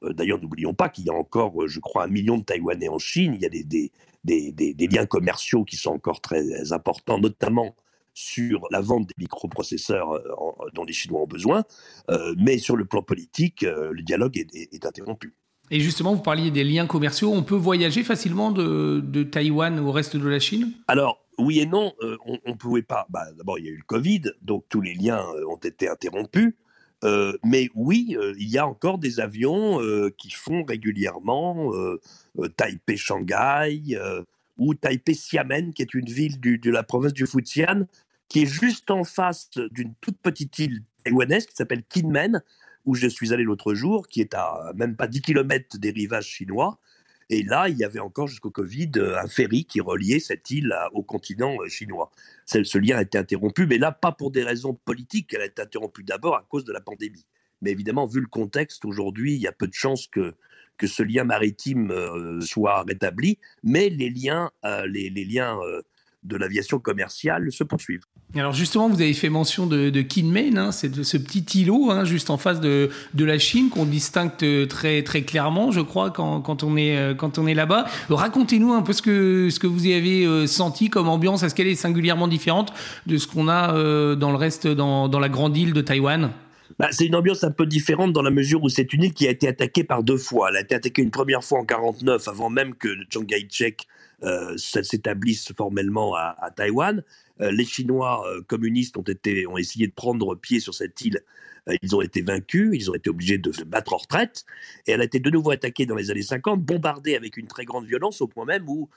euh, 0.04 0.14
d'ailleurs, 0.14 0.40
n'oublions 0.42 0.74
pas 0.74 0.90
qu'il 0.90 1.06
y 1.06 1.10
a 1.10 1.14
encore, 1.14 1.64
euh, 1.64 1.68
je 1.68 1.80
crois, 1.80 2.04
un 2.04 2.08
million 2.08 2.38
de 2.38 2.44
Taïwanais 2.44 2.90
en 2.90 3.00
Chine. 3.00 3.34
Il 3.34 3.42
y 3.42 3.46
a 3.46 3.50
des, 3.50 3.64
des, 3.64 3.92
des, 4.24 4.74
des 4.74 4.88
liens 4.88 5.06
commerciaux 5.06 5.64
qui 5.64 5.78
sont 5.78 5.92
encore 5.92 6.22
très 6.22 6.72
importants, 6.72 7.20
notamment 7.20 7.76
sur 8.16 8.66
la 8.72 8.82
vente 8.82 9.08
des 9.08 9.14
microprocesseurs 9.18 10.14
euh, 10.14 10.70
dont 10.74 10.86
les 10.86 10.94
Chinois 10.94 11.22
ont 11.22 11.28
besoin, 11.28 11.64
euh, 12.10 12.34
mais 12.38 12.58
sur 12.58 12.78
le 12.78 12.86
plan 12.86 13.04
politique, 13.04 13.64
euh, 13.64 13.92
le 13.92 14.02
dialogue 14.02 14.38
est, 14.38 14.86
interrompu. 14.86 15.34
Et 15.70 15.80
justement, 15.80 16.16
vous 16.16 16.22
parliez 16.22 16.50
des 16.50 16.64
liens 16.64 16.88
commerciaux. 16.88 17.32
On 17.34 17.44
peut 17.44 17.56
voyager 17.56 18.04
facilement 18.04 18.52
de, 18.52 19.02
de 19.04 19.24
Taïwan 19.24 19.80
au 19.80 19.92
reste 19.92 20.16
de 20.16 20.28
la 20.28 20.40
Chine? 20.40 20.72
Alors, 20.88 21.26
oui 21.38 21.60
et 21.60 21.66
non, 21.66 21.92
on 22.26 22.52
ne 22.52 22.54
pouvait 22.54 22.84
pas. 22.84 23.08
Bah, 23.10 23.26
D'abord, 23.36 23.60
il 23.60 23.66
y 23.66 23.68
a 23.68 23.72
eu 23.72 23.78
le 23.78 23.84
Covid, 23.84 24.22
donc 24.42 24.66
tous 24.70 24.80
les 24.80 24.94
liens 24.94 25.26
ont 25.50 25.58
été 25.58 25.90
interrompus. 25.90 26.54
mais 27.44 27.70
oui, 27.74 28.16
il 28.38 28.48
y 28.48 28.60
a 28.60 28.68
encore 28.68 29.00
des 29.00 29.20
avions 29.20 29.82
qui 30.18 30.30
font 30.30 30.64
régulièrement 30.64 31.72
Taipei-Shanghai 32.58 33.98
ou 34.58 34.74
Taipei-Xiamen, 34.74 35.74
qui 35.74 35.82
est 35.82 35.94
une 35.94 36.06
ville 36.06 36.40
de 36.40 36.72
la 36.72 36.84
province 36.84 37.14
du 37.14 37.26
Fujian, 37.26 37.88
qui 38.30 38.44
est 38.44 38.46
juste 38.46 38.92
en 38.92 39.04
face 39.04 39.50
d'une 39.72 39.94
toute 40.02 40.18
petite 40.18 40.58
île 40.60 40.84
taïwanaise 41.04 41.46
qui 41.46 41.56
s'appelle 41.56 41.84
Kinmen, 41.84 42.42
où 42.86 42.96
je 42.96 43.08
suis 43.08 43.34
allé 43.34 43.44
l'autre 43.44 43.74
jour, 43.74 44.08
qui 44.08 44.22
est 44.22 44.34
à 44.34 44.72
même 44.76 44.96
pas 44.96 45.08
10 45.08 45.22
km 45.22 45.78
des 45.78 45.92
rivages 45.92 46.28
chinois. 46.28 46.80
Et 47.30 47.42
là, 47.42 47.70
il 47.70 47.78
y 47.78 47.84
avait 47.84 48.00
encore 48.00 48.28
jusqu'au 48.28 48.52
Covid 48.52 48.92
un 48.98 49.28
ferry 49.28 49.66
qui 49.66 49.82
reliait 49.82 50.20
cette 50.20 50.52
île 50.52 50.76
au 50.94 51.02
continent 51.02 51.58
chinois. 51.68 52.12
Ce 52.46 52.78
lien 52.78 52.98
a 52.98 53.02
été 53.02 53.18
interrompu, 53.18 53.66
mais 53.66 53.80
là, 53.80 53.92
pas 53.92 54.12
pour 54.12 54.30
des 54.30 54.44
raisons 54.44 54.76
politiques. 54.76 55.34
Elle 55.34 55.42
a 55.42 55.46
été 55.46 55.62
interrompue 55.62 56.04
d'abord 56.04 56.36
à 56.36 56.46
cause 56.48 56.66
de 56.66 56.74
la 56.74 56.82
pandémie. 56.82 57.26
Mais 57.62 57.72
évidemment, 57.72 58.06
vu 58.06 58.20
le 58.20 58.28
contexte 58.28 58.86
aujourd'hui, 58.86 59.34
il 59.34 59.42
y 59.42 59.48
a 59.48 59.52
peu 59.52 59.68
de 59.68 59.74
chances 59.74 60.06
que, 60.08 60.36
que 60.78 60.86
ce 60.86 61.02
lien 61.02 61.24
maritime 61.24 61.92
soit 62.42 62.84
rétabli. 62.84 63.40
Mais 63.64 63.90
les 63.90 64.12
liens, 64.12 64.52
les, 64.86 65.10
liens 65.10 65.58
de 66.26 66.36
l'aviation 66.38 66.80
commerciale 66.80 67.52
se 67.52 67.64
poursuivent. 67.64 68.04
Alors 68.36 68.54
justement, 68.54 68.90
vous 68.90 69.02
avez 69.02 69.14
fait 69.14 69.30
mention 69.30 69.68
de, 69.68 69.90
de 69.90 70.02
Kinmen, 70.02 70.58
hein, 70.58 70.72
c'est 70.72 71.04
ce 71.04 71.18
petit 71.18 71.62
îlot 71.62 71.92
hein, 71.92 72.04
juste 72.04 72.30
en 72.30 72.38
face 72.38 72.60
de, 72.60 72.90
de 73.14 73.26
la 73.26 73.38
Chine 73.40 73.70
qu'on 73.70 73.86
distingue 73.86 74.32
très 74.68 75.04
très 75.04 75.22
clairement, 75.22 75.72
je 75.72 75.82
crois, 75.82 76.12
quand, 76.12 76.42
quand 76.42 76.64
on 76.64 76.76
est 76.76 76.98
euh, 76.98 77.14
quand 77.14 77.38
on 77.38 77.48
est 77.48 77.54
là-bas. 77.54 77.86
Racontez-nous 78.10 78.74
un 78.74 78.82
peu 78.82 78.94
ce 78.94 79.02
que 79.02 79.50
ce 79.50 79.60
que 79.60 79.68
vous 79.68 79.88
y 79.88 79.94
avez 79.94 80.26
euh, 80.26 80.48
senti 80.48 80.90
comme 80.90 81.08
ambiance. 81.08 81.44
Est-ce 81.44 81.56
qu'elle 81.56 81.68
est 81.68 81.76
singulièrement 81.76 82.28
différente 82.28 82.74
de 83.06 83.18
ce 83.18 83.28
qu'on 83.28 83.48
a 83.48 83.76
euh, 83.76 84.16
dans 84.16 84.32
le 84.32 84.38
reste 84.38 84.68
dans, 84.68 85.08
dans 85.08 85.20
la 85.20 85.30
grande 85.30 85.56
île 85.56 85.74
de 85.74 85.82
Taïwan? 85.82 86.32
Bah, 86.80 86.88
c'est 86.92 87.06
une 87.06 87.16
ambiance 87.16 87.44
un 87.44 87.52
peu 87.52 87.66
différente 87.66 88.12
dans 88.12 88.22
la 88.22 88.32
mesure 88.32 88.62
où 88.64 88.70
c'est 88.70 88.92
une 88.92 89.04
île 89.04 89.14
qui 89.14 89.28
a 89.28 89.32
été 89.32 89.48
attaquée 89.48 89.84
par 89.84 90.04
deux 90.04 90.18
fois. 90.18 90.50
Elle 90.50 90.58
a 90.58 90.62
été 90.62 90.76
attaquée 90.76 91.02
une 91.02 91.12
première 91.12 91.44
fois 91.44 91.60
en 91.60 91.66
49, 91.66 92.28
avant 92.28 92.50
même 92.50 92.76
que 92.76 92.90
Chiang 93.10 93.24
Kai-shek 93.24 93.88
euh, 94.26 94.58
s'établisse 94.58 95.54
formellement 95.56 96.16
à, 96.16 96.50
Taïwan. 96.56 97.04
Euh, 97.42 97.52
les 97.52 97.66
Chinois 97.66 98.28
euh, 98.28 98.42
communistes 98.42 98.98
ont, 98.98 99.04
été, 99.04 99.46
ont 99.46 99.58
essayé 99.58 99.86
de 99.86 99.92
prendre 99.94 100.36
pied 100.36 100.60
sur 100.60 100.74
cette 100.74 101.00
île. 101.02 101.22
Ils 101.82 101.96
ont 101.96 102.02
été 102.02 102.22
vaincus, 102.22 102.72
ils 102.74 102.92
ont 102.92 102.96
été 102.96 103.10
obligés 103.10 103.38
de 103.38 103.52
se 103.52 103.64
battre 103.64 103.94
en 103.94 103.98
retraite. 103.98 104.46
Et 104.88 104.92
elle 104.92 105.02
a 105.02 105.04
été 105.04 105.20
de 105.20 105.30
nouveau 105.30 105.52
attaquée 105.52 105.86
dans 105.86 105.96
les 105.96 106.12
années 106.12 106.22
50, 106.22 106.64
bombardée 106.64 107.16
avec 107.16 107.38
une 107.38 107.48
très 107.48 107.66
grande 107.66 107.86
violence, 107.86 108.22
au 108.22 108.28
point 108.28 108.46
même 108.46 108.70
où 108.70 108.88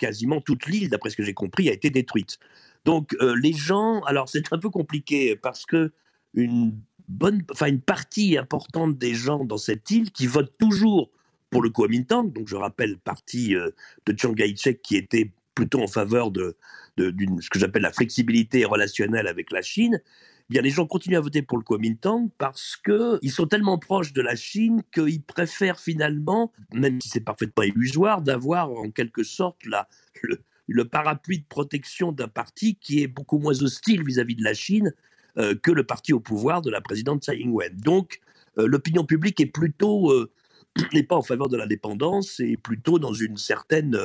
quasiment 0.00 0.40
toute 0.40 0.66
l'île, 0.66 0.88
d'après 0.88 1.10
ce 1.10 1.16
que 1.16 1.22
j'ai 1.22 1.34
compris, 1.34 1.68
a 1.68 1.72
été 1.72 1.90
détruite. 1.90 2.40
Donc 2.84 3.16
les 3.20 3.52
gens, 3.52 4.00
alors 4.00 4.28
c'est 4.28 4.52
un 4.52 4.58
peu 4.58 4.68
compliqué 4.68 5.36
parce 5.36 5.64
que 5.64 5.92
une 6.34 6.76
bonne, 7.06 7.44
une 7.64 7.80
partie 7.80 8.36
importante 8.36 8.98
des 8.98 9.14
gens 9.14 9.44
dans 9.44 9.56
cette 9.56 9.88
île 9.92 10.10
qui 10.10 10.26
votent 10.26 10.58
toujours 10.58 11.10
pour 11.50 11.62
le 11.62 11.70
Kuomintang, 11.70 12.32
donc 12.32 12.48
je 12.48 12.56
rappelle 12.56 12.98
parti 12.98 13.54
de 13.54 14.16
Chiang 14.16 14.34
Kai-shek 14.34 14.82
qui 14.82 14.96
était 14.96 15.32
plutôt 15.54 15.82
en 15.82 15.88
faveur 15.88 16.30
de, 16.30 16.56
ce 16.96 17.50
que 17.50 17.58
j'appelle 17.58 17.82
la 17.82 17.92
flexibilité 17.92 18.64
relationnelle 18.64 19.26
avec 19.26 19.50
la 19.50 19.60
Chine, 19.60 20.00
eh 20.04 20.52
bien 20.52 20.62
les 20.62 20.70
gens 20.70 20.86
continuent 20.86 21.16
à 21.16 21.20
voter 21.20 21.42
pour 21.42 21.58
le 21.58 21.64
Kuomintang 21.64 22.30
parce 22.38 22.76
qu'ils 22.76 23.32
sont 23.32 23.46
tellement 23.46 23.76
proches 23.76 24.12
de 24.12 24.22
la 24.22 24.36
Chine 24.36 24.82
qu'ils 24.92 25.22
préfèrent 25.22 25.80
finalement, 25.80 26.52
même 26.72 27.00
si 27.00 27.08
c'est 27.08 27.20
parfaitement 27.20 27.64
illusoire, 27.64 28.22
d'avoir 28.22 28.70
en 28.70 28.90
quelque 28.90 29.24
sorte 29.24 29.66
la, 29.66 29.88
le, 30.68 30.84
parapluie 30.84 31.40
de 31.40 31.46
protection 31.48 32.12
d'un 32.12 32.28
parti 32.28 32.76
qui 32.76 33.02
est 33.02 33.08
beaucoup 33.08 33.38
moins 33.38 33.60
hostile 33.60 34.04
vis-à-vis 34.04 34.36
de 34.36 34.44
la 34.44 34.54
Chine 34.54 34.94
euh, 35.38 35.54
que 35.54 35.72
le 35.72 35.84
parti 35.84 36.12
au 36.12 36.20
pouvoir 36.20 36.62
de 36.62 36.70
la 36.70 36.80
présidente 36.80 37.24
Tsai 37.24 37.36
Ing-wen. 37.36 37.76
Donc 37.76 38.20
euh, 38.58 38.66
l'opinion 38.66 39.04
publique 39.04 39.40
est 39.40 39.46
plutôt 39.46 40.12
euh, 40.12 40.30
n'est 40.92 41.02
pas 41.02 41.16
en 41.16 41.22
faveur 41.22 41.48
de 41.48 41.56
l'indépendance 41.56 42.40
et 42.40 42.56
plutôt 42.56 42.98
dans 42.98 43.12
une 43.12 43.36
certaine 43.36 43.98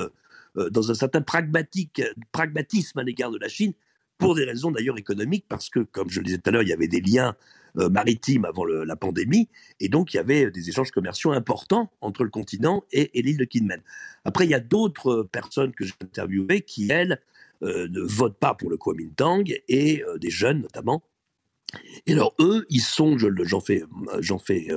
euh, 0.57 0.69
dans 0.69 0.91
un 0.91 0.93
certain 0.93 1.21
pragmatique, 1.21 2.01
pragmatisme 2.31 2.99
à 2.99 3.03
l'égard 3.03 3.31
de 3.31 3.39
la 3.39 3.47
Chine, 3.47 3.73
pour 4.19 4.36
des 4.36 4.43
raisons 4.43 4.69
d'ailleurs 4.69 4.99
économiques, 4.99 5.45
parce 5.49 5.69
que, 5.69 5.79
comme 5.79 6.12
je 6.12 6.19
le 6.19 6.25
disais 6.25 6.38
tout 6.38 6.49
à 6.49 6.51
l'heure, 6.51 6.62
il 6.62 6.69
y 6.69 6.73
avait 6.73 6.88
des 6.88 7.01
liens 7.01 7.36
euh, 7.79 7.89
maritimes 7.89 8.45
avant 8.45 8.63
la 8.63 8.95
pandémie, 8.95 9.49
et 9.79 9.89
donc 9.89 10.13
il 10.13 10.17
y 10.17 10.19
avait 10.19 10.51
des 10.51 10.69
échanges 10.69 10.91
commerciaux 10.91 11.31
importants 11.31 11.91
entre 12.01 12.23
le 12.23 12.29
continent 12.29 12.83
et, 12.91 13.09
l'île 13.19 13.38
de 13.38 13.45
Kinmen. 13.45 13.81
Après, 14.25 14.45
il 14.45 14.51
y 14.51 14.53
a 14.53 14.59
d'autres 14.59 15.27
personnes 15.31 15.71
que 15.73 15.86
j'ai 15.86 15.93
interviewées 16.03 16.62
qui, 16.62 16.91
elles, 16.91 17.19
euh, 17.63 17.88
ne 17.89 18.01
votent 18.01 18.38
pas 18.38 18.53
pour 18.53 18.69
le 18.69 18.77
Kuomintang, 18.77 19.43
et 19.67 20.03
des 20.21 20.29
jeunes 20.29 20.62
notamment. 20.62 21.03
Et 22.05 22.13
alors, 22.13 22.36
eux, 22.39 22.67
ils 22.69 22.81
sont, 22.81 23.17
j'en 23.17 23.59
fais, 23.59 23.83
j'en 24.19 24.38
fais 24.38 24.67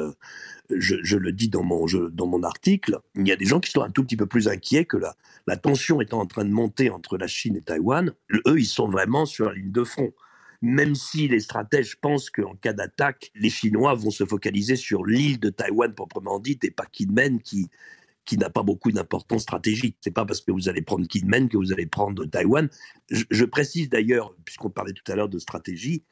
je, 0.70 1.16
le 1.16 1.32
dis 1.32 1.48
dans 1.48 1.62
mon, 1.62 1.86
dans 2.10 2.26
mon 2.26 2.42
article, 2.42 2.98
il 3.14 3.26
y 3.26 3.32
a 3.32 3.36
des 3.36 3.44
gens 3.44 3.60
qui 3.60 3.70
sont 3.70 3.82
un 3.82 3.90
tout 3.90 4.04
petit 4.04 4.16
peu 4.16 4.26
plus 4.26 4.48
inquiets 4.48 4.84
que 4.84 4.96
la, 4.96 5.16
la 5.46 5.56
tension 5.56 6.00
étant 6.00 6.20
en 6.20 6.26
train 6.26 6.44
de 6.44 6.50
monter 6.50 6.90
entre 6.90 7.18
la 7.18 7.26
Chine 7.26 7.56
et 7.56 7.62
Taïwan. 7.62 8.12
Eux, 8.46 8.58
ils 8.58 8.66
sont 8.66 8.88
vraiment 8.88 9.26
sur 9.26 9.46
la 9.46 9.54
ligne 9.54 9.72
de 9.72 9.84
front. 9.84 10.12
Même 10.62 10.94
si 10.94 11.28
les 11.28 11.40
stratèges 11.40 11.96
pensent 11.96 12.30
qu'en 12.30 12.54
cas 12.54 12.72
d'attaque, 12.72 13.30
les 13.34 13.50
Chinois 13.50 13.94
vont 13.94 14.10
se 14.10 14.24
focaliser 14.24 14.76
sur 14.76 15.04
l'île 15.04 15.38
de 15.38 15.50
Taïwan 15.50 15.94
proprement 15.94 16.40
dite 16.40 16.64
et 16.64 16.70
pas 16.70 16.86
Kinmen 16.86 17.40
qui, 17.40 17.68
qui 18.24 18.36
n'a 18.38 18.50
pas 18.50 18.62
beaucoup 18.62 18.90
d'importance 18.90 19.42
stratégique. 19.42 19.96
C'est 20.00 20.10
pas 20.10 20.24
parce 20.24 20.40
que 20.40 20.50
vous 20.50 20.68
allez 20.68 20.82
prendre 20.82 21.06
Kinmen 21.06 21.48
que 21.48 21.56
vous 21.56 21.72
allez 21.72 21.86
prendre 21.86 22.24
Taïwan. 22.26 22.68
Je, 23.10 23.44
précise 23.44 23.88
d'ailleurs, 23.88 24.34
puisqu'on 24.44 24.70
parlait 24.70 24.92
tout 24.92 25.10
à 25.10 25.14
l'heure 25.14 25.28
de 25.28 25.38
stratégie, 25.38 26.02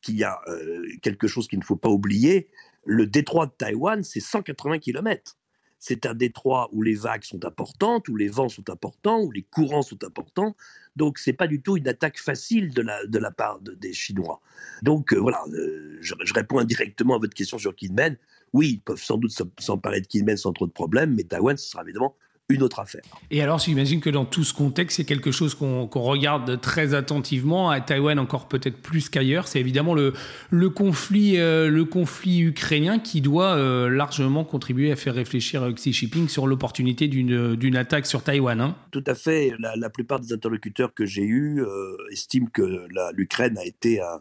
qu'il 0.00 0.16
y 0.16 0.24
a 0.24 0.38
euh, 0.48 0.86
quelque 1.02 1.26
chose 1.26 1.48
qu'il 1.48 1.58
ne 1.58 1.64
faut 1.64 1.76
pas 1.76 1.88
oublier, 1.88 2.48
le 2.84 3.06
détroit 3.06 3.46
de 3.46 3.52
Taïwan, 3.52 4.02
c'est 4.02 4.20
180 4.20 4.78
km. 4.78 5.36
C'est 5.78 6.06
un 6.06 6.14
détroit 6.14 6.70
où 6.72 6.80
les 6.80 6.94
vagues 6.94 7.24
sont 7.24 7.44
importantes, 7.44 8.08
où 8.08 8.16
les 8.16 8.28
vents 8.28 8.48
sont 8.48 8.70
importants, 8.70 9.20
où 9.20 9.30
les 9.30 9.42
courants 9.42 9.82
sont 9.82 10.02
importants. 10.02 10.56
Donc, 10.96 11.18
c'est 11.18 11.34
pas 11.34 11.46
du 11.46 11.60
tout 11.60 11.76
une 11.76 11.88
attaque 11.88 12.18
facile 12.18 12.72
de 12.72 12.80
la, 12.80 13.04
de 13.04 13.18
la 13.18 13.30
part 13.30 13.60
des 13.60 13.92
Chinois. 13.92 14.40
Donc, 14.82 15.12
euh, 15.12 15.18
voilà, 15.18 15.44
euh, 15.52 15.98
je, 16.00 16.14
réponds 16.32 16.58
indirectement 16.58 17.16
à 17.16 17.18
votre 17.18 17.34
question 17.34 17.58
sur 17.58 17.76
Kinmen. 17.76 18.16
Oui, 18.54 18.70
ils 18.74 18.80
peuvent 18.80 19.02
sans 19.02 19.18
doute 19.18 19.32
s'emparer 19.58 20.00
de 20.00 20.06
Kinmen 20.06 20.38
sans 20.38 20.54
trop 20.54 20.66
de 20.66 20.72
problèmes, 20.72 21.14
mais 21.14 21.24
Taïwan, 21.24 21.56
ce 21.56 21.68
sera 21.68 21.82
évidemment 21.82 22.16
une 22.50 22.62
autre 22.62 22.80
affaire. 22.80 23.00
Et 23.30 23.40
alors, 23.40 23.58
j'imagine 23.58 24.00
que 24.00 24.10
dans 24.10 24.26
tout 24.26 24.44
ce 24.44 24.52
contexte, 24.52 24.98
c'est 24.98 25.04
quelque 25.04 25.30
chose 25.30 25.54
qu'on 25.54 25.86
regarde 25.86 26.60
très 26.60 26.92
attentivement, 26.92 27.70
à 27.70 27.80
Taïwan 27.80 28.18
encore 28.18 28.48
peut-être 28.48 28.76
plus 28.76 29.08
qu'ailleurs. 29.08 29.48
C'est 29.48 29.60
évidemment 29.60 29.94
le, 29.94 30.12
le, 30.50 30.68
conflit, 30.68 31.38
euh, 31.38 31.70
le 31.70 31.86
conflit 31.86 32.40
ukrainien 32.40 32.98
qui 32.98 33.22
doit 33.22 33.56
euh, 33.56 33.88
largement 33.88 34.44
contribuer 34.44 34.92
à 34.92 34.96
faire 34.96 35.14
réfléchir 35.14 35.62
euh, 35.62 35.72
Xi 35.72 35.94
Jinping 35.94 36.28
sur 36.28 36.46
l'opportunité 36.46 37.08
d'une 37.08 37.76
attaque 37.76 38.04
sur 38.04 38.22
Taïwan. 38.22 38.60
Hein. 38.60 38.76
Tout 38.90 39.04
à 39.06 39.14
fait. 39.14 39.52
La, 39.58 39.88
plupart 39.88 40.20
des 40.20 40.34
interlocuteurs 40.34 40.92
que 40.92 41.06
j'ai 41.06 41.24
eus 41.24 41.64
estiment 42.10 42.48
que 42.52 42.86
l'Ukraine 43.14 43.56
a 43.56 43.64
été 43.64 44.00
un, 44.00 44.20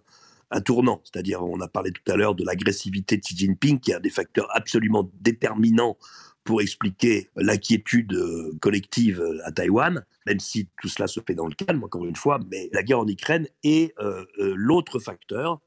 un 0.52 0.62
tournant. 0.62 1.02
C'est-à-dire, 1.04 1.44
on 1.44 1.60
a 1.60 1.68
parlé 1.68 1.92
tout 1.92 2.10
à 2.12 2.16
l'heure 2.16 2.36
de 2.36 2.46
l'agressivité 2.46 3.18
de 3.18 3.22
Xi 3.22 3.36
Jinping, 3.36 3.80
qui 3.80 3.92
est 3.92 3.96
un 3.96 4.00
des 4.00 4.10
facteurs 4.10 4.48
absolument 4.54 5.10
déterminants 5.20 5.98
pour 6.44 6.62
expliquer 6.62 7.30
l'inquiétude 7.36 8.14
euh, 8.14 8.52
collective 8.62 9.22
euh, 9.22 9.40
à 9.46 9.52
Taïwan, 9.52 10.04
même 10.26 10.40
si 10.40 10.68
tout 10.82 10.88
cela 10.88 11.08
se 11.08 11.20
fait 11.26 11.36
dans 11.36 11.48
le 11.48 11.54
calme, 11.54 11.84
encore 11.84 12.06
une 12.06 12.16
fois, 12.16 12.40
mais 12.52 12.70
la 12.74 12.84
guerre 12.84 13.00
en 13.00 13.08
Ukraine 13.08 13.48
est 13.64 13.98
euh, 14.00 14.26
l'autre 14.38 15.00
facteur, 15.00 15.60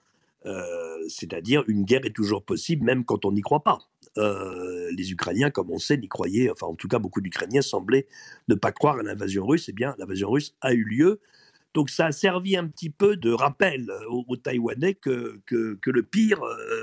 c'est-à-dire 1.08 1.64
une 1.66 1.82
guerre 1.82 2.06
est 2.06 2.14
toujours 2.14 2.44
possible 2.44 2.84
même 2.84 3.04
quand 3.04 3.24
on 3.24 3.32
n'y 3.32 3.40
croit 3.40 3.64
pas. 3.64 3.80
les 4.16 5.10
Ukrainiens, 5.10 5.50
comme 5.50 5.72
on 5.72 5.78
sait, 5.78 5.96
n'y 5.96 6.06
croyaient, 6.06 6.48
enfin 6.50 6.68
en 6.68 6.76
tout 6.76 6.86
cas 6.86 7.00
beaucoup 7.00 7.20
d'Ukrainiens 7.20 7.62
semblaient 7.62 8.06
ne 8.46 8.54
pas 8.54 8.70
croire 8.70 8.96
à 8.96 9.02
l'invasion 9.02 9.44
russe, 9.44 9.68
et 9.68 9.72
eh 9.72 9.74
bien 9.74 9.96
l'invasion 9.98 10.30
russe 10.30 10.54
a 10.60 10.72
eu 10.72 10.84
lieu. 10.84 11.18
Donc 11.74 11.90
ça 11.90 12.06
a 12.06 12.12
servi 12.12 12.56
un 12.56 12.68
petit 12.68 12.90
peu 12.90 13.16
de 13.16 13.32
rappel 13.32 13.90
aux, 14.08 14.36
Taïwanais 14.36 14.94
que, 14.94 15.40
que, 15.46 15.90
le 15.90 16.02
pire, 16.04 16.40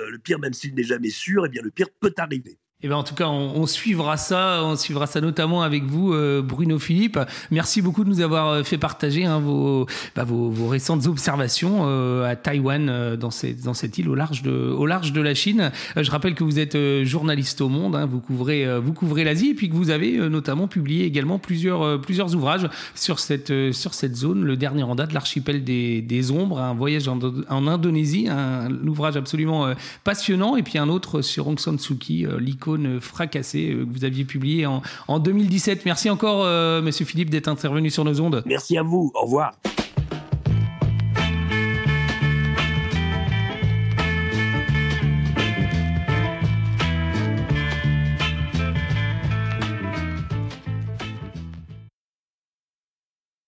le 0.10 0.18
pire 0.18 0.40
même 0.40 0.54
s'il 0.54 0.76
n'est 0.76 0.84
jamais 0.84 1.10
sûr, 1.10 1.46
et 1.46 1.48
eh 1.48 1.50
bien 1.50 1.62
le 1.62 1.72
pire 1.72 1.88
peut 2.02 2.14
arriver. 2.18 2.60
Eh 2.86 2.90
ben 2.90 2.98
en 2.98 3.04
tout 3.04 3.16
cas, 3.16 3.30
on, 3.30 3.66
suivra 3.66 4.18
ça, 4.18 4.60
on 4.62 4.76
suivra 4.76 5.08
ça 5.08 5.22
notamment 5.22 5.62
avec 5.62 5.86
vous, 5.86 6.14
euh, 6.14 6.42
Bruno 6.42 6.78
Philippe. 6.80 7.18
Merci 7.50 7.82
beaucoup 7.82 8.04
de 8.04 8.10
nous 8.10 8.20
avoir 8.20 8.50
euh, 8.50 8.64
fait 8.64 8.78
partager 8.78 9.24
hein, 9.24 9.40
vos, 9.40 9.88
bah, 10.18 10.26
vos, 10.26 10.50
vos, 10.50 10.68
récentes 10.68 11.08
observations 11.08 11.84
euh, 11.84 12.30
à 12.30 12.36
Taïwan, 12.36 13.16
dans, 13.16 13.32
cette, 13.32 13.64
dans 13.64 13.74
cette 13.74 13.98
île 13.98 14.10
au 14.10 14.16
large 14.16 14.42
de, 14.42 14.52
au 14.52 14.86
large 14.86 15.14
de 15.14 15.22
la 15.22 15.34
Chine. 15.34 15.72
je 15.96 16.12
rappelle 16.12 16.36
que 16.36 16.44
vous 16.44 16.60
êtes 16.60 16.78
journaliste 17.06 17.62
au 17.62 17.70
Monde, 17.70 17.96
hein, 17.96 18.06
vous 18.06 18.20
couvrez, 18.20 18.68
vous 18.82 18.92
couvrez 18.92 19.24
l'Asie, 19.24 19.52
et 19.52 19.54
puis 19.54 19.70
que 19.70 19.76
vous 19.76 19.90
avez 19.90 20.18
notamment 20.30 20.68
publié 20.68 21.06
également 21.06 21.40
plusieurs, 21.40 22.02
plusieurs 22.02 22.36
ouvrages 22.36 22.68
sur 22.96 23.20
cette, 23.20 23.72
sur 23.72 23.94
cette 23.94 24.18
zone. 24.18 24.44
Le 24.44 24.58
dernier 24.58 24.84
en 24.84 24.96
date, 24.96 25.14
l'archipel 25.14 25.64
des, 25.64 26.02
des 26.02 26.32
Ombres, 26.32 26.60
un 26.60 26.74
voyage 26.74 27.08
en, 27.08 27.68
Indonésie, 27.68 28.28
un, 28.30 28.70
ouvrage 28.86 29.16
absolument 29.16 29.74
passionnant, 30.04 30.58
et 30.58 30.64
puis 30.64 30.78
un 30.78 30.90
autre 30.90 31.22
sur 31.22 31.48
Aung 31.48 31.60
San 31.60 31.80
Suu 31.80 31.96
Kyi, 31.96 32.28
l'icône 32.40 32.73
fracassé 33.00 33.72
euh, 33.72 33.86
que 33.86 33.90
vous 33.92 34.06
aviez 34.06 34.26
publié 34.26 34.66
en, 34.66 34.82
en 35.08 35.20
2017. 35.20 35.86
Merci 35.86 36.10
encore, 36.10 36.44
euh, 36.46 36.82
Monsieur 36.82 37.06
Philippe, 37.06 37.30
d'être 37.30 37.48
intervenu 37.48 37.90
sur 37.90 38.04
nos 38.04 38.20
ondes. 38.22 38.44
Merci 38.46 38.78
à 38.78 38.84
vous. 38.84 39.12
Au 39.16 39.26
revoir. 39.26 39.54